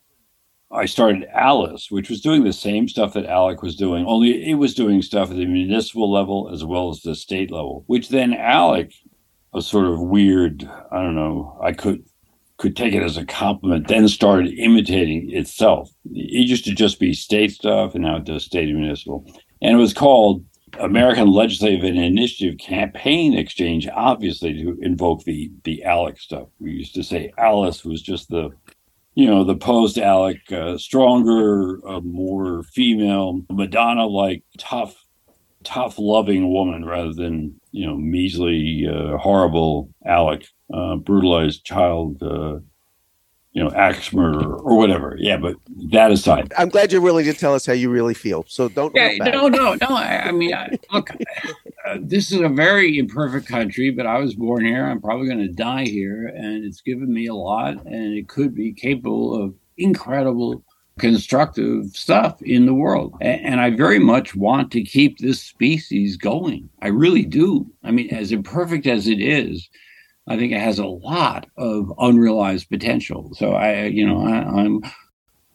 I 0.70 0.86
started 0.86 1.26
Alice, 1.32 1.90
which 1.90 2.08
was 2.08 2.20
doing 2.20 2.44
the 2.44 2.52
same 2.52 2.88
stuff 2.88 3.14
that 3.14 3.26
Alec 3.26 3.62
was 3.62 3.74
doing, 3.74 4.06
only 4.06 4.48
it 4.48 4.54
was 4.54 4.74
doing 4.74 5.02
stuff 5.02 5.30
at 5.30 5.36
the 5.36 5.46
municipal 5.46 6.10
level 6.10 6.48
as 6.52 6.64
well 6.64 6.90
as 6.90 7.00
the 7.00 7.16
state 7.16 7.50
level, 7.50 7.82
which 7.88 8.08
then 8.08 8.34
Alec, 8.34 8.92
a 9.52 9.60
sort 9.60 9.86
of 9.86 10.00
weird, 10.00 10.68
I 10.92 11.02
don't 11.02 11.16
know, 11.16 11.58
I 11.60 11.72
could 11.72 12.04
could 12.64 12.76
take 12.76 12.94
it 12.94 13.02
as 13.02 13.18
a 13.18 13.26
compliment, 13.26 13.88
then 13.88 14.08
started 14.08 14.58
imitating 14.58 15.30
itself. 15.30 15.90
It 16.12 16.48
used 16.48 16.64
to 16.64 16.74
just 16.74 16.98
be 16.98 17.12
state 17.12 17.52
stuff, 17.52 17.94
and 17.94 18.04
now 18.04 18.16
it 18.16 18.24
does 18.24 18.44
state 18.44 18.70
and 18.70 18.80
municipal. 18.80 19.30
And 19.60 19.74
it 19.74 19.80
was 19.80 19.92
called 19.92 20.42
American 20.80 21.30
Legislative 21.30 21.84
and 21.84 21.98
Initiative 21.98 22.58
Campaign 22.58 23.36
Exchange, 23.36 23.86
obviously 23.94 24.54
to 24.54 24.78
invoke 24.80 25.24
the 25.24 25.52
the 25.64 25.84
Alec 25.84 26.18
stuff. 26.18 26.48
We 26.58 26.72
used 26.72 26.94
to 26.94 27.02
say 27.02 27.32
Alice 27.36 27.84
was 27.84 28.00
just 28.00 28.30
the 28.30 28.50
you 29.14 29.26
know, 29.26 29.44
the 29.44 29.54
post 29.54 29.96
Alec, 29.98 30.40
uh, 30.50 30.76
stronger, 30.76 31.86
uh, 31.86 32.00
more 32.00 32.64
female, 32.64 33.42
Madonna 33.48 34.06
like 34.06 34.42
tough, 34.58 34.96
tough, 35.62 35.98
loving 35.98 36.50
woman 36.50 36.84
rather 36.84 37.12
than, 37.12 37.60
you 37.70 37.86
know, 37.86 37.96
measly, 37.96 38.88
uh, 38.88 39.16
horrible 39.18 39.88
Alec, 40.04 40.48
uh, 40.72 40.96
brutalized 40.96 41.64
child, 41.64 42.22
uh, 42.22 42.58
you 43.52 43.62
know, 43.62 43.70
axe 43.70 44.12
murderer 44.12 44.56
or 44.56 44.76
whatever. 44.76 45.16
Yeah, 45.18 45.36
but 45.36 45.56
that 45.90 46.10
aside. 46.10 46.52
I'm 46.58 46.68
glad 46.68 46.90
you're 46.90 47.00
willing 47.00 47.24
to 47.26 47.34
tell 47.34 47.54
us 47.54 47.66
how 47.66 47.72
you 47.72 47.88
really 47.90 48.14
feel. 48.14 48.44
So 48.48 48.68
don't. 48.68 48.92
Yeah, 48.94 49.16
no, 49.18 49.48
no, 49.48 49.74
no. 49.74 49.88
I, 49.90 50.24
I 50.26 50.32
mean, 50.32 50.52
I, 50.52 50.76
look, 50.92 51.10
uh, 51.86 51.98
this 52.00 52.32
is 52.32 52.40
a 52.40 52.48
very 52.48 52.98
imperfect 52.98 53.46
country, 53.46 53.90
but 53.90 54.06
I 54.06 54.18
was 54.18 54.34
born 54.34 54.64
here. 54.64 54.84
I'm 54.84 55.00
probably 55.00 55.28
going 55.28 55.46
to 55.46 55.52
die 55.52 55.84
here, 55.84 56.26
and 56.26 56.64
it's 56.64 56.80
given 56.80 57.12
me 57.12 57.26
a 57.26 57.34
lot, 57.34 57.74
and 57.84 58.14
it 58.14 58.28
could 58.28 58.54
be 58.54 58.72
capable 58.72 59.40
of 59.40 59.54
incredible 59.76 60.64
constructive 60.98 61.86
stuff 61.88 62.40
in 62.42 62.66
the 62.66 62.74
world. 62.74 63.16
And, 63.20 63.44
and, 63.44 63.60
I 63.60 63.70
very 63.70 63.98
much 63.98 64.36
want 64.36 64.70
to 64.72 64.82
keep 64.82 65.18
this 65.18 65.40
species 65.40 66.16
going. 66.16 66.68
I 66.82 66.88
really 66.88 67.24
do. 67.24 67.68
I 67.82 67.90
mean, 67.90 68.10
as 68.10 68.30
imperfect 68.30 68.86
as 68.86 69.08
it 69.08 69.20
is, 69.20 69.68
I 70.26 70.36
think 70.36 70.52
it 70.52 70.60
has 70.60 70.78
a 70.78 70.86
lot 70.86 71.46
of 71.56 71.92
unrealized 71.98 72.70
potential. 72.70 73.30
So 73.34 73.52
I, 73.52 73.84
you 73.84 74.06
know, 74.06 74.26
I, 74.26 74.64
am 74.64 74.80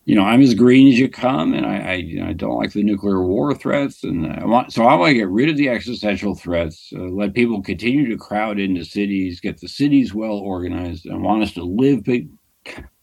you 0.09 0.15
know, 0.15 0.23
I'm 0.23 0.41
as 0.41 0.55
green 0.55 0.87
as 0.87 0.97
you 0.97 1.07
come, 1.07 1.53
and 1.53 1.67
I, 1.67 1.77
I, 1.77 1.93
you 1.93 2.19
know, 2.19 2.27
I 2.27 2.33
don't 2.33 2.57
like 2.57 2.71
the 2.71 2.81
nuclear 2.81 3.23
war 3.23 3.53
threats, 3.53 4.03
and 4.03 4.25
I 4.25 4.43
want 4.43 4.73
so 4.73 4.85
I 4.85 4.95
want 4.95 5.09
to 5.09 5.13
get 5.13 5.29
rid 5.29 5.49
of 5.49 5.57
the 5.57 5.69
existential 5.69 6.33
threats. 6.33 6.91
Uh, 6.95 7.01
let 7.01 7.35
people 7.35 7.61
continue 7.61 8.09
to 8.09 8.17
crowd 8.17 8.59
into 8.59 8.83
cities, 8.83 9.39
get 9.39 9.61
the 9.61 9.67
cities 9.67 10.11
well 10.11 10.33
organized, 10.33 11.05
and 11.05 11.21
want 11.21 11.43
us 11.43 11.53
to 11.53 11.63
live 11.63 12.03
big, 12.03 12.27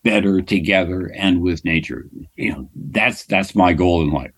better 0.03 0.43
together 0.43 1.13
and 1.15 1.43
with 1.43 1.65
nature. 1.65 2.07
You 2.35 2.53
know, 2.53 2.71
that's 2.75 3.25
that's 3.27 3.55
my 3.55 3.73
goal 3.73 4.03
in 4.03 4.11
life. 4.11 4.33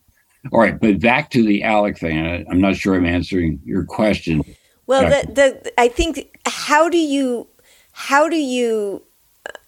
All 0.52 0.60
right, 0.60 0.78
but 0.78 1.00
back 1.00 1.30
to 1.30 1.42
the 1.42 1.62
Alec 1.62 1.96
thing. 1.96 2.18
I, 2.18 2.44
I'm 2.50 2.60
not 2.60 2.76
sure 2.76 2.94
I'm 2.94 3.06
answering 3.06 3.60
your 3.64 3.84
question. 3.84 4.42
Well, 4.86 5.08
the, 5.08 5.32
the 5.32 5.80
I 5.80 5.88
think 5.88 6.38
how 6.48 6.88
do 6.88 6.98
you 6.98 7.48
how 7.92 8.28
do 8.28 8.37
you 8.37 9.02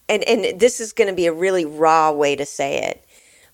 and 0.08 0.24
and 0.24 0.60
this 0.60 0.80
is 0.80 0.92
going 0.92 1.08
to 1.08 1.14
be 1.14 1.26
a 1.26 1.32
really 1.32 1.64
raw 1.64 2.10
way 2.12 2.36
to 2.36 2.46
say 2.46 2.82
it, 2.82 3.04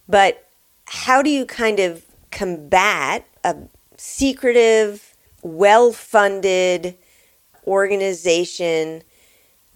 but 0.09 0.49
how 0.87 1.23
do 1.23 1.31
you 1.31 1.45
kind 1.47 1.81
of 1.81 2.05
combat 2.31 3.27
a 3.45 3.57
secretive, 3.97 5.15
well-funded 5.43 6.97
organization 7.67 9.03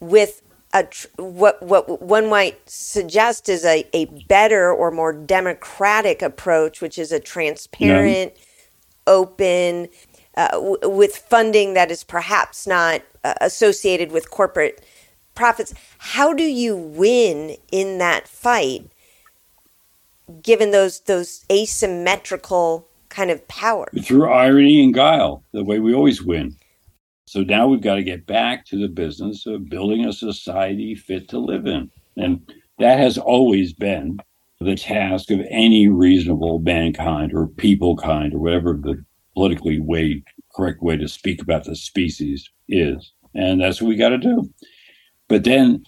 with 0.00 0.42
a 0.72 0.86
what 1.16 1.62
what 1.62 2.00
one 2.02 2.28
might 2.28 2.68
suggest 2.68 3.48
is 3.48 3.64
a, 3.64 3.84
a 3.92 4.04
better 4.28 4.72
or 4.72 4.90
more 4.90 5.12
democratic 5.12 6.22
approach, 6.22 6.80
which 6.80 6.98
is 6.98 7.10
a 7.12 7.20
transparent, 7.20 8.32
open, 9.06 9.88
uh, 10.36 10.50
w- 10.52 10.78
with 10.84 11.16
funding 11.16 11.74
that 11.74 11.90
is 11.90 12.04
perhaps 12.04 12.66
not 12.66 13.02
uh, 13.24 13.34
associated 13.40 14.12
with 14.12 14.30
corporate 14.30 14.84
profits. 15.34 15.74
How 15.98 16.32
do 16.32 16.44
you 16.44 16.76
win 16.76 17.56
in 17.72 17.98
that 17.98 18.28
fight, 18.28 18.90
given 20.42 20.70
those 20.70 21.00
those 21.00 21.44
asymmetrical 21.50 22.86
kind 23.08 23.30
of 23.30 23.46
power? 23.48 23.88
Through 24.02 24.30
irony 24.30 24.82
and 24.82 24.94
guile, 24.94 25.44
the 25.52 25.64
way 25.64 25.78
we 25.78 25.94
always 25.94 26.22
win. 26.22 26.56
So 27.26 27.42
now 27.42 27.68
we've 27.68 27.80
got 27.80 27.94
to 27.94 28.02
get 28.02 28.26
back 28.26 28.66
to 28.66 28.76
the 28.76 28.88
business 28.88 29.46
of 29.46 29.68
building 29.68 30.04
a 30.04 30.12
society 30.12 30.94
fit 30.94 31.28
to 31.28 31.38
live 31.38 31.66
in, 31.66 31.90
and 32.16 32.52
that 32.78 32.98
has 32.98 33.18
always 33.18 33.72
been 33.72 34.18
the 34.60 34.76
task 34.76 35.30
of 35.30 35.40
any 35.48 35.88
reasonable 35.88 36.58
mankind 36.58 37.32
or 37.32 37.46
people 37.46 37.96
kind 37.96 38.34
or 38.34 38.38
whatever 38.38 38.74
the 38.74 39.02
politically 39.34 39.80
way 39.80 40.22
correct 40.54 40.82
way 40.82 40.96
to 40.96 41.08
speak 41.08 41.40
about 41.42 41.64
the 41.64 41.76
species 41.76 42.50
is. 42.68 43.12
And 43.34 43.60
that's 43.60 43.80
what 43.80 43.88
we 43.88 43.96
got 43.96 44.10
to 44.10 44.18
do. 44.18 44.50
But 45.28 45.44
then 45.44 45.84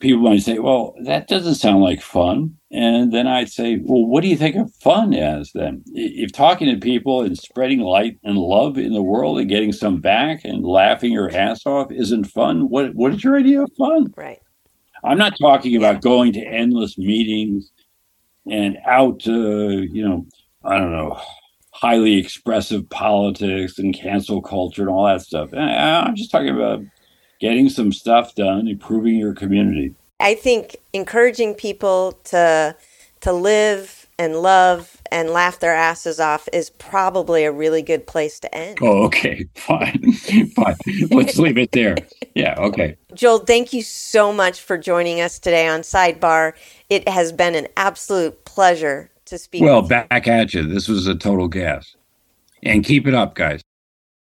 people 0.00 0.22
might 0.22 0.42
say, 0.42 0.58
well, 0.58 0.94
that 1.04 1.28
doesn't 1.28 1.56
sound 1.56 1.82
like 1.82 2.00
fun. 2.00 2.56
And 2.70 3.12
then 3.12 3.26
I'd 3.26 3.50
say, 3.50 3.80
well, 3.82 4.06
what 4.06 4.22
do 4.22 4.28
you 4.28 4.36
think 4.36 4.56
of 4.56 4.74
fun 4.74 5.14
as 5.14 5.52
then? 5.52 5.82
If 5.94 6.32
talking 6.32 6.68
to 6.68 6.80
people 6.80 7.22
and 7.22 7.36
spreading 7.36 7.80
light 7.80 8.18
and 8.24 8.36
love 8.36 8.78
in 8.78 8.92
the 8.92 9.02
world 9.02 9.38
and 9.38 9.48
getting 9.48 9.72
some 9.72 10.00
back 10.00 10.44
and 10.44 10.64
laughing 10.64 11.12
your 11.12 11.30
ass 11.34 11.66
off 11.66 11.90
isn't 11.90 12.24
fun, 12.24 12.68
what 12.68 12.94
what 12.94 13.14
is 13.14 13.24
your 13.24 13.38
idea 13.38 13.62
of 13.62 13.70
fun? 13.78 14.12
Right. 14.16 14.40
I'm 15.04 15.18
not 15.18 15.38
talking 15.40 15.76
about 15.76 16.02
going 16.02 16.32
to 16.34 16.44
endless 16.44 16.98
meetings 16.98 17.70
and 18.50 18.78
out, 18.86 19.26
uh, 19.26 19.32
you 19.32 20.06
know, 20.06 20.26
I 20.64 20.78
don't 20.78 20.92
know, 20.92 21.20
highly 21.80 22.16
expressive 22.16 22.88
politics 22.90 23.78
and 23.78 23.94
cancel 23.94 24.42
culture 24.42 24.82
and 24.82 24.90
all 24.90 25.06
that 25.06 25.22
stuff. 25.22 25.52
Uh, 25.52 25.58
I'm 25.58 26.16
just 26.16 26.30
talking 26.30 26.48
about 26.48 26.82
getting 27.40 27.68
some 27.68 27.92
stuff 27.92 28.34
done, 28.34 28.66
improving 28.66 29.14
your 29.14 29.32
community. 29.32 29.94
I 30.18 30.34
think 30.34 30.76
encouraging 30.92 31.54
people 31.54 32.18
to 32.24 32.74
to 33.20 33.32
live 33.32 34.08
and 34.18 34.42
love 34.42 35.00
and 35.12 35.30
laugh 35.30 35.60
their 35.60 35.74
asses 35.74 36.18
off 36.18 36.48
is 36.52 36.70
probably 36.70 37.44
a 37.44 37.52
really 37.52 37.82
good 37.82 38.06
place 38.06 38.40
to 38.40 38.52
end. 38.54 38.78
Oh, 38.82 39.04
okay. 39.04 39.46
Fine. 39.54 40.12
Fine. 40.56 40.76
Let's 41.10 41.38
leave 41.38 41.58
it 41.58 41.70
there. 41.72 41.96
Yeah, 42.34 42.56
okay. 42.58 42.96
Joel, 43.14 43.38
thank 43.38 43.72
you 43.72 43.82
so 43.82 44.32
much 44.32 44.60
for 44.60 44.76
joining 44.76 45.20
us 45.20 45.38
today 45.38 45.68
on 45.68 45.80
Sidebar. 45.80 46.54
It 46.90 47.08
has 47.08 47.32
been 47.32 47.54
an 47.54 47.68
absolute 47.76 48.44
pleasure 48.44 49.10
to 49.28 49.38
speak. 49.38 49.62
Well, 49.62 49.82
back 49.82 50.28
at 50.28 50.54
you. 50.54 50.62
This 50.62 50.88
was 50.88 51.06
a 51.06 51.14
total 51.14 51.48
gas. 51.48 51.96
And 52.62 52.84
keep 52.84 53.06
it 53.06 53.14
up, 53.14 53.34
guys. 53.34 53.62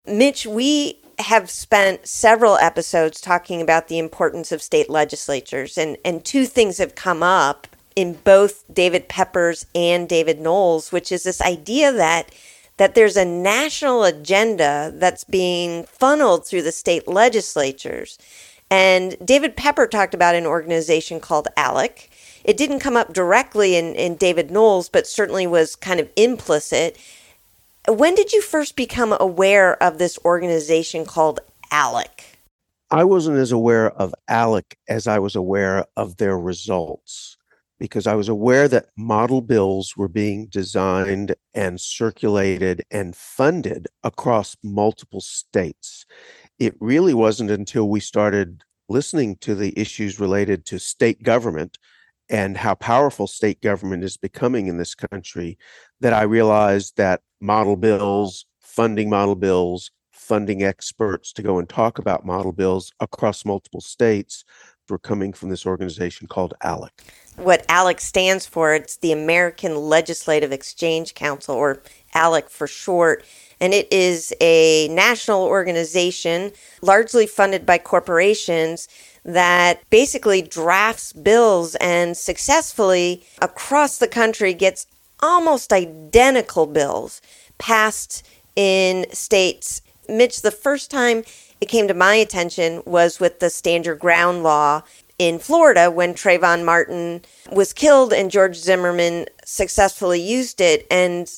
Mitch, 0.06 0.46
we 0.46 1.02
have 1.20 1.50
spent 1.50 2.08
several 2.08 2.58
episodes 2.58 3.20
talking 3.20 3.62
about 3.62 3.88
the 3.88 3.98
importance 3.98 4.52
of 4.52 4.62
state 4.62 4.90
legislatures, 4.90 5.78
and, 5.78 5.98
and 6.06 6.24
two 6.24 6.46
things 6.46 6.78
have 6.78 6.96
come 6.96 7.24
up 7.24 7.68
in 7.96 8.14
both 8.24 8.64
David 8.72 9.10
Peppers 9.10 9.66
and 9.74 10.08
David 10.08 10.40
Knowles, 10.40 10.92
which 10.92 11.12
is 11.12 11.24
this 11.24 11.42
idea 11.42 11.92
that 11.92 12.32
that 12.78 12.94
there's 12.94 13.18
a 13.18 13.26
national 13.26 14.04
agenda 14.04 14.94
that's 14.96 15.24
being 15.24 15.84
funneled 15.86 16.46
through 16.46 16.62
the 16.62 16.72
state 16.72 17.08
legislatures. 17.08 18.20
And 18.70 19.18
David 19.26 19.56
Pepper 19.56 19.88
talked 19.88 20.14
about 20.14 20.36
an 20.36 20.46
organization 20.46 21.20
called 21.20 21.48
ALEC, 21.58 22.10
it 22.48 22.56
didn't 22.56 22.80
come 22.80 22.96
up 22.96 23.14
directly 23.14 23.76
in, 23.76 23.94
in 23.96 24.16
David 24.16 24.50
Knowles, 24.50 24.88
but 24.88 25.06
certainly 25.06 25.46
was 25.46 25.76
kind 25.76 26.00
of 26.00 26.10
implicit. 26.16 26.98
When 27.88 28.16
did 28.16 28.32
you 28.32 28.42
first 28.42 28.78
become 28.78 29.16
aware 29.20 29.82
of 29.84 29.98
this 29.98 30.18
organization 30.24 31.06
called 31.06 31.42
ALEC? 31.72 32.24
I 32.90 33.04
wasn't 33.04 33.38
as 33.38 33.52
aware 33.52 33.92
of 33.92 34.16
ALEC 34.30 34.78
as 34.88 35.08
I 35.08 35.20
was 35.20 35.36
aware 35.36 35.86
of 35.98 36.18
their 36.18 36.40
results 36.40 37.36
because 37.80 38.08
I 38.08 38.16
was 38.16 38.30
aware 38.30 38.70
that 38.70 38.88
model 38.96 39.42
bills 39.42 39.98
were 39.98 40.08
being 40.08 40.48
designed 40.48 41.36
and 41.54 41.80
circulated 41.80 42.84
and 42.90 43.16
funded 43.16 43.88
across 44.04 44.56
multiple 44.64 45.22
states. 45.22 46.06
It 46.60 46.76
really 46.80 47.14
wasn't 47.14 47.52
until 47.52 47.90
we 47.90 48.00
started 48.00 48.64
listening 48.90 49.36
to 49.42 49.54
the 49.54 49.78
issues 49.78 50.20
related 50.20 50.66
to 50.68 50.80
state 50.80 51.22
government 51.22 51.78
and 52.30 52.58
how 52.58 52.76
powerful 52.76 53.28
state 53.28 53.62
government 53.62 54.04
is 54.04 54.18
becoming 54.18 54.68
in 54.68 54.78
this 54.78 54.96
country 54.96 55.58
that 56.02 56.14
I 56.14 56.24
realized 56.24 56.98
that 56.98 57.22
model 57.40 57.76
bills, 57.76 58.46
funding 58.62 59.10
model 59.10 59.36
bills, 59.36 59.92
funding 60.12 60.64
experts 60.64 61.32
to 61.34 61.42
go 61.42 61.58
and 61.58 61.70
talk 61.70 62.00
about 62.00 62.26
model 62.26 62.52
bills 62.52 62.92
across 63.00 63.46
multiple 63.46 63.82
states 63.82 64.44
were 64.90 65.00
coming 65.00 65.34
from 65.34 65.50
this 65.50 65.66
organization 65.66 66.28
called 66.28 66.54
ALEC. 66.64 66.92
What 67.38 67.68
ALEC 67.68 68.00
stands 68.00 68.46
for, 68.46 68.74
it's 68.74 68.98
the 68.98 69.12
American 69.12 69.76
Legislative 69.76 70.52
Exchange 70.52 71.14
Council, 71.14 71.56
or 71.56 71.82
ALEC 72.16 72.50
for 72.50 72.68
short. 72.68 73.24
And 73.60 73.74
it 73.74 73.92
is 73.92 74.34
a 74.40 74.88
national 74.90 75.44
organization 75.44 76.52
largely 76.82 77.26
funded 77.26 77.66
by 77.66 77.78
corporations 77.80 78.88
that 79.26 79.82
basically 79.90 80.42
drafts 80.42 81.12
bills 81.12 81.76
and 81.76 82.16
successfully 82.16 83.26
across 83.42 83.98
the 83.98 84.08
country 84.08 84.54
gets 84.54 84.88
almost 85.20 85.74
identical 85.74 86.66
bills 86.68 87.22
passed 87.58 88.26
in 88.56 89.06
states. 89.12 89.82
Mitch, 90.08 90.42
the 90.42 90.52
first 90.52 90.90
time 90.92 91.24
it 91.60 91.68
came 91.68 91.88
to 91.88 91.94
my 91.94 92.16
attention 92.16 92.84
was 92.86 93.20
with 93.20 93.40
the 93.40 93.50
Stand 93.50 93.86
Your 93.86 93.96
Ground 93.96 94.44
law 94.44 94.84
in 95.18 95.40
Florida 95.40 95.90
when 95.90 96.14
Trayvon 96.14 96.64
Martin 96.64 97.24
was 97.52 97.74
killed 97.74 98.14
and 98.14 98.30
George 98.30 98.56
Zimmerman 98.56 99.26
successfully 99.44 100.22
used 100.22 100.62
it. 100.62 100.86
And 100.92 101.30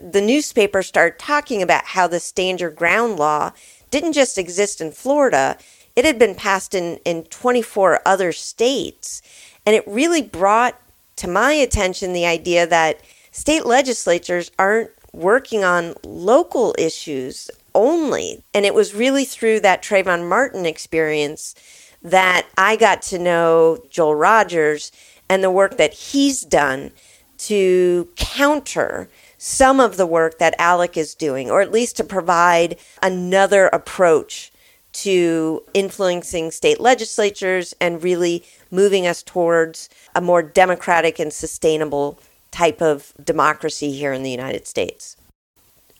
the 0.00 0.20
newspaper 0.20 0.82
started 0.82 1.18
talking 1.18 1.62
about 1.62 1.86
how 1.86 2.06
the 2.06 2.20
Stand 2.20 2.60
Your 2.60 2.70
Ground 2.70 3.18
law 3.18 3.52
didn't 3.90 4.12
just 4.12 4.38
exist 4.38 4.80
in 4.80 4.90
Florida, 4.90 5.56
it 5.94 6.04
had 6.04 6.18
been 6.18 6.34
passed 6.34 6.74
in, 6.74 6.98
in 7.04 7.24
24 7.24 8.00
other 8.04 8.32
states. 8.32 9.22
And 9.64 9.74
it 9.74 9.86
really 9.86 10.22
brought 10.22 10.80
to 11.16 11.28
my 11.28 11.52
attention 11.52 12.12
the 12.12 12.26
idea 12.26 12.66
that 12.66 13.00
state 13.30 13.64
legislatures 13.64 14.50
aren't 14.58 14.90
working 15.12 15.64
on 15.64 15.94
local 16.04 16.74
issues 16.78 17.50
only. 17.74 18.42
And 18.52 18.66
it 18.66 18.74
was 18.74 18.94
really 18.94 19.24
through 19.24 19.60
that 19.60 19.82
Trayvon 19.82 20.28
Martin 20.28 20.66
experience 20.66 21.54
that 22.02 22.46
I 22.58 22.76
got 22.76 23.02
to 23.02 23.18
know 23.18 23.78
Joel 23.90 24.14
Rogers 24.14 24.92
and 25.28 25.42
the 25.42 25.50
work 25.50 25.76
that 25.76 25.92
he's 25.92 26.42
done 26.42 26.92
to 27.38 28.08
counter 28.16 29.08
some 29.38 29.80
of 29.80 29.96
the 29.96 30.06
work 30.06 30.38
that 30.38 30.58
ALEC 30.58 30.96
is 30.96 31.14
doing, 31.14 31.50
or 31.50 31.60
at 31.60 31.72
least 31.72 31.96
to 31.96 32.04
provide 32.04 32.76
another 33.02 33.66
approach 33.68 34.52
to 34.92 35.62
influencing 35.74 36.50
state 36.50 36.80
legislatures 36.80 37.74
and 37.80 38.02
really 38.02 38.42
moving 38.70 39.06
us 39.06 39.22
towards 39.22 39.90
a 40.14 40.20
more 40.20 40.42
democratic 40.42 41.18
and 41.18 41.32
sustainable 41.32 42.18
type 42.50 42.80
of 42.80 43.12
democracy 43.22 43.92
here 43.92 44.12
in 44.12 44.22
the 44.22 44.30
United 44.30 44.66
States. 44.66 45.16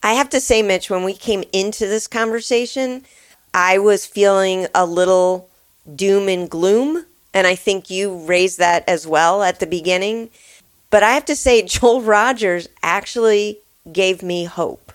I 0.03 0.15
have 0.15 0.31
to 0.31 0.41
say, 0.41 0.63
Mitch, 0.63 0.89
when 0.89 1.05
we 1.05 1.13
came 1.13 1.45
into 1.53 1.87
this 1.87 2.07
conversation, 2.07 3.05
I 3.53 3.79
was 3.79 4.07
feeling 4.07 4.67
a 4.75 4.87
little 4.87 5.51
doom 5.95 6.29
and 6.29 6.49
gloom. 6.49 7.05
And 7.35 7.47
I 7.47 7.55
think 7.55 7.91
you 7.91 8.17
raised 8.25 8.59
that 8.59 8.89
as 8.89 9.07
well 9.07 9.43
at 9.43 9.61
the 9.61 9.67
beginning. 9.67 10.31
But 10.91 11.03
I 11.03 11.13
have 11.13 11.25
to 11.27 11.37
say, 11.37 11.63
Joel 11.67 12.03
Rogers 12.03 12.69
actually 12.83 13.61
gave 13.93 14.23
me 14.23 14.45
hope. 14.45 14.93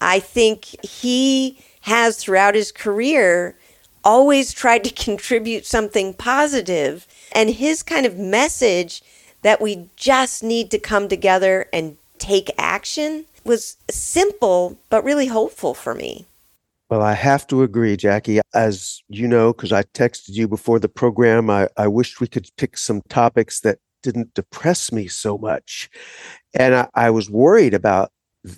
I 0.00 0.20
think 0.20 0.64
he 0.84 1.58
has 1.82 2.16
throughout 2.16 2.54
his 2.54 2.70
career 2.70 3.56
always 4.04 4.52
tried 4.52 4.84
to 4.84 4.90
contribute 5.04 5.66
something 5.66 6.14
positive 6.14 7.06
and 7.32 7.50
his 7.50 7.82
kind 7.82 8.06
of 8.06 8.16
message 8.16 9.02
that 9.42 9.60
we 9.60 9.88
just 9.96 10.42
need 10.42 10.70
to 10.70 10.78
come 10.78 11.08
together 11.08 11.66
and 11.72 11.96
take 12.18 12.50
action 12.58 13.24
was 13.44 13.76
simple 13.88 14.76
but 14.90 15.04
really 15.04 15.26
hopeful 15.26 15.74
for 15.74 15.94
me. 15.94 16.26
Well, 16.90 17.02
I 17.02 17.12
have 17.12 17.46
to 17.48 17.62
agree, 17.62 17.96
Jackie. 17.96 18.40
As 18.54 19.02
you 19.08 19.28
know, 19.28 19.52
because 19.52 19.72
I 19.72 19.82
texted 19.82 20.30
you 20.30 20.48
before 20.48 20.78
the 20.78 20.88
program, 20.88 21.50
I, 21.50 21.68
I 21.76 21.86
wished 21.86 22.20
we 22.20 22.26
could 22.26 22.48
pick 22.56 22.78
some 22.78 23.02
topics 23.08 23.60
that 23.60 23.78
didn't 24.02 24.34
depress 24.34 24.92
me 24.92 25.08
so 25.08 25.38
much. 25.38 25.90
And 26.54 26.74
I, 26.74 26.88
I 26.94 27.10
was 27.10 27.30
worried 27.30 27.74
about 27.74 28.10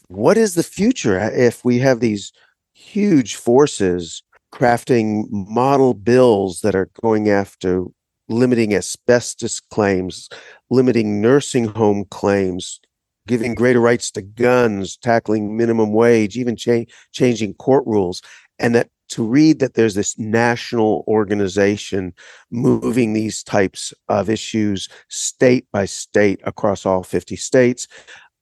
what 0.08 0.36
is 0.36 0.54
the 0.54 0.62
future 0.62 1.18
uh, 1.18 1.30
if 1.32 1.64
we 1.64 1.78
have 1.78 2.00
these 2.00 2.32
huge 2.72 3.34
forces 3.36 4.22
crafting 4.52 5.24
model 5.30 5.94
bills 5.94 6.60
that 6.60 6.74
are 6.74 6.90
going 7.02 7.28
after 7.30 7.84
limiting 8.28 8.74
asbestos 8.74 9.60
claims, 9.60 10.28
limiting 10.70 11.20
nursing 11.20 11.66
home 11.66 12.04
claims, 12.10 12.80
giving 13.26 13.54
greater 13.54 13.80
rights 13.80 14.10
to 14.10 14.22
guns, 14.22 14.96
tackling 14.96 15.56
minimum 15.56 15.92
wage, 15.92 16.36
even 16.36 16.56
cha- 16.56 16.84
changing 17.12 17.54
court 17.54 17.84
rules. 17.86 18.22
And 18.58 18.74
that 18.74 18.88
to 19.10 19.24
read 19.24 19.58
that 19.58 19.74
there's 19.74 19.94
this 19.94 20.18
national 20.18 21.04
organization 21.06 22.14
moving 22.50 23.12
these 23.12 23.42
types 23.42 23.92
of 24.08 24.30
issues 24.30 24.88
state 25.08 25.66
by 25.72 25.84
state 25.84 26.40
across 26.44 26.86
all 26.86 27.02
50 27.02 27.36
states, 27.36 27.86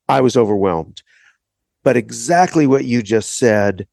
I 0.08 0.20
was 0.20 0.36
overwhelmed. 0.36 1.02
But 1.84 1.96
exactly 1.96 2.66
what 2.66 2.84
you 2.84 3.02
just 3.02 3.38
said 3.38 3.86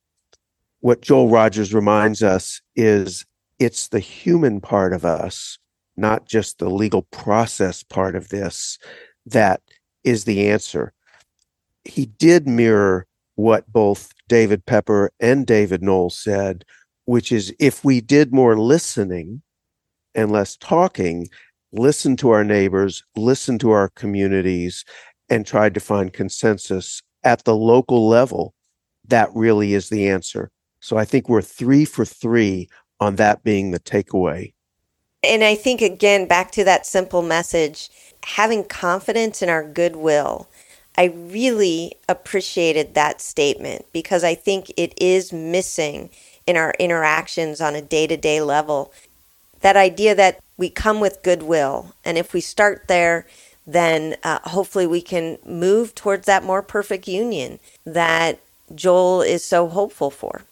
what 0.85 1.01
Joel 1.01 1.29
Rogers 1.29 1.73
reminds 1.73 2.21
us 2.21 2.61
is 2.75 3.25
it's 3.57 3.87
the 3.87 3.99
human 3.99 4.61
part 4.61 4.93
of 4.93 5.03
us, 5.03 5.57
not 5.97 6.27
just 6.27 6.59
the 6.59 6.69
legal 6.69 7.01
process 7.01 7.81
part 7.81 8.15
of 8.15 8.29
this, 8.29 8.77
that 9.25 9.61
is 10.03 10.25
the 10.25 10.47
answer. 10.47 10.93
He 11.85 12.05
did 12.05 12.47
mirror 12.47 13.07
what 13.35 13.71
both 13.71 14.13
David 14.27 14.65
Pepper 14.65 15.11
and 15.19 15.45
David 15.45 15.81
Knoll 15.81 16.09
said, 16.09 16.65
which 17.05 17.31
is 17.31 17.53
if 17.59 17.83
we 17.83 18.01
did 18.01 18.33
more 18.33 18.57
listening 18.57 19.41
and 20.13 20.31
less 20.31 20.55
talking, 20.57 21.27
listen 21.71 22.15
to 22.17 22.29
our 22.31 22.43
neighbors, 22.43 23.03
listen 23.15 23.59
to 23.59 23.71
our 23.71 23.89
communities, 23.89 24.85
and 25.29 25.45
tried 25.45 25.73
to 25.73 25.79
find 25.79 26.13
consensus 26.13 27.01
at 27.23 27.43
the 27.43 27.55
local 27.55 28.07
level, 28.07 28.53
that 29.07 29.29
really 29.33 29.73
is 29.73 29.89
the 29.89 30.07
answer. 30.07 30.51
So 30.79 30.97
I 30.97 31.05
think 31.05 31.27
we're 31.27 31.41
three 31.41 31.85
for 31.85 32.05
three 32.05 32.69
on 32.99 33.15
that 33.15 33.43
being 33.43 33.71
the 33.71 33.79
takeaway. 33.79 34.53
And 35.23 35.43
I 35.43 35.55
think, 35.55 35.81
again, 35.81 36.27
back 36.27 36.51
to 36.51 36.63
that 36.63 36.85
simple 36.85 37.23
message 37.23 37.89
having 38.23 38.63
confidence 38.63 39.41
in 39.41 39.49
our 39.49 39.63
goodwill. 39.63 40.47
I 40.97 41.05
really 41.05 41.95
appreciated 42.07 42.93
that 42.93 43.21
statement 43.21 43.85
because 43.91 44.23
I 44.23 44.35
think 44.35 44.71
it 44.77 44.93
is 45.01 45.33
missing 45.33 46.09
in 46.47 46.57
our 46.57 46.73
interactions 46.79 47.59
on 47.59 47.75
a 47.75 47.81
day 47.81 48.07
to 48.07 48.17
day 48.17 48.41
level. 48.41 48.93
That 49.61 49.75
idea 49.75 50.15
that 50.15 50.39
we 50.57 50.69
come 50.69 50.99
with 50.99 51.23
goodwill. 51.23 51.95
And 52.03 52.17
if 52.17 52.33
we 52.33 52.41
start 52.41 52.87
there, 52.87 53.25
then 53.67 54.15
uh, 54.23 54.39
hopefully 54.43 54.87
we 54.87 55.01
can 55.01 55.37
move 55.45 55.95
towards 55.95 56.25
that 56.27 56.43
more 56.43 56.61
perfect 56.61 57.07
union 57.07 57.59
that 57.85 58.39
Joel 58.73 59.21
is 59.21 59.43
so 59.43 59.67
hopeful 59.67 60.11
for. 60.11 60.43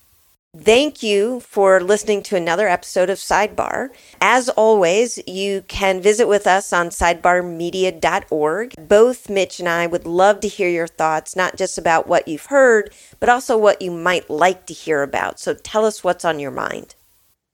Thank 0.55 1.01
you 1.01 1.39
for 1.39 1.81
listening 1.81 2.21
to 2.23 2.35
another 2.35 2.67
episode 2.67 3.09
of 3.09 3.17
Sidebar. 3.17 3.89
As 4.21 4.49
always, 4.49 5.19
you 5.25 5.63
can 5.67 5.99
visit 5.99 6.27
with 6.27 6.45
us 6.45 6.71
on 6.71 6.89
sidebarmedia.org. 6.89 8.75
Both 8.87 9.29
Mitch 9.31 9.59
and 9.59 9.67
I 9.67 9.87
would 9.87 10.05
love 10.05 10.41
to 10.41 10.47
hear 10.47 10.69
your 10.69 10.85
thoughts, 10.85 11.35
not 11.35 11.57
just 11.57 11.79
about 11.79 12.05
what 12.07 12.27
you've 12.27 12.45
heard, 12.45 12.93
but 13.19 13.29
also 13.29 13.57
what 13.57 13.81
you 13.81 13.89
might 13.89 14.29
like 14.29 14.67
to 14.67 14.75
hear 14.75 15.01
about. 15.01 15.39
So 15.39 15.55
tell 15.55 15.85
us 15.85 16.03
what's 16.03 16.23
on 16.23 16.37
your 16.37 16.51
mind. 16.51 16.93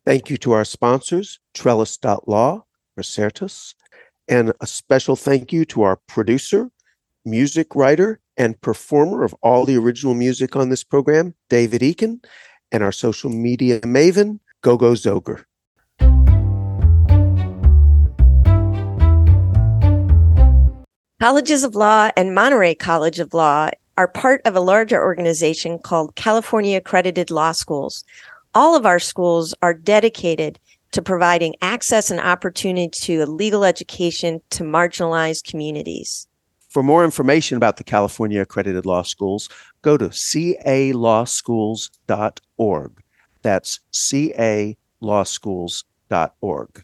Thank 0.05 0.29
you 0.29 0.35
to 0.35 0.51
our 0.51 0.65
sponsors, 0.65 1.39
Trellis.law, 1.53 2.65
Procertas, 2.97 3.75
and 4.27 4.51
a 4.59 4.67
special 4.67 5.15
thank 5.15 5.53
you 5.53 5.63
to 5.65 5.83
our 5.83 5.95
producer, 5.95 6.69
music 7.23 7.75
writer, 7.75 8.19
and 8.35 8.59
performer 8.59 9.23
of 9.23 9.33
all 9.41 9.63
the 9.63 9.77
original 9.77 10.15
music 10.15 10.57
on 10.57 10.67
this 10.67 10.83
program, 10.83 11.33
David 11.49 11.81
Eakin 11.81 12.19
and 12.71 12.83
our 12.83 12.91
social 12.91 13.29
media 13.29 13.79
maven, 13.81 14.39
Gogo 14.61 14.93
Zoger. 14.93 15.45
Colleges 21.19 21.65
of 21.65 21.75
Law 21.75 22.11
and 22.15 22.33
Monterey 22.33 22.73
College 22.75 23.19
of 23.19 23.33
Law 23.33 23.69
are 23.97 24.07
part 24.07 24.41
of 24.45 24.55
a 24.55 24.61
larger 24.61 25.03
organization 25.03 25.77
called 25.77 26.15
California 26.15 26.77
Accredited 26.77 27.29
Law 27.29 27.51
Schools. 27.51 28.05
All 28.55 28.73
of 28.73 28.85
our 28.85 28.99
schools 28.99 29.53
are 29.61 29.73
dedicated 29.73 30.57
to 30.91 31.01
providing 31.01 31.55
access 31.61 32.09
and 32.09 32.21
opportunity 32.21 32.89
to 32.89 33.23
a 33.23 33.25
legal 33.25 33.65
education 33.65 34.41
to 34.51 34.63
marginalized 34.63 35.43
communities. 35.43 36.25
For 36.69 36.83
more 36.83 37.03
information 37.03 37.57
about 37.57 37.77
the 37.77 37.83
California 37.83 38.41
Accredited 38.41 38.85
Law 38.85 39.01
Schools, 39.01 39.49
go 39.81 39.97
to 39.97 40.09
calawschools.org. 40.09 43.03
That's 43.41 43.79
calawschools.org. 43.93 46.83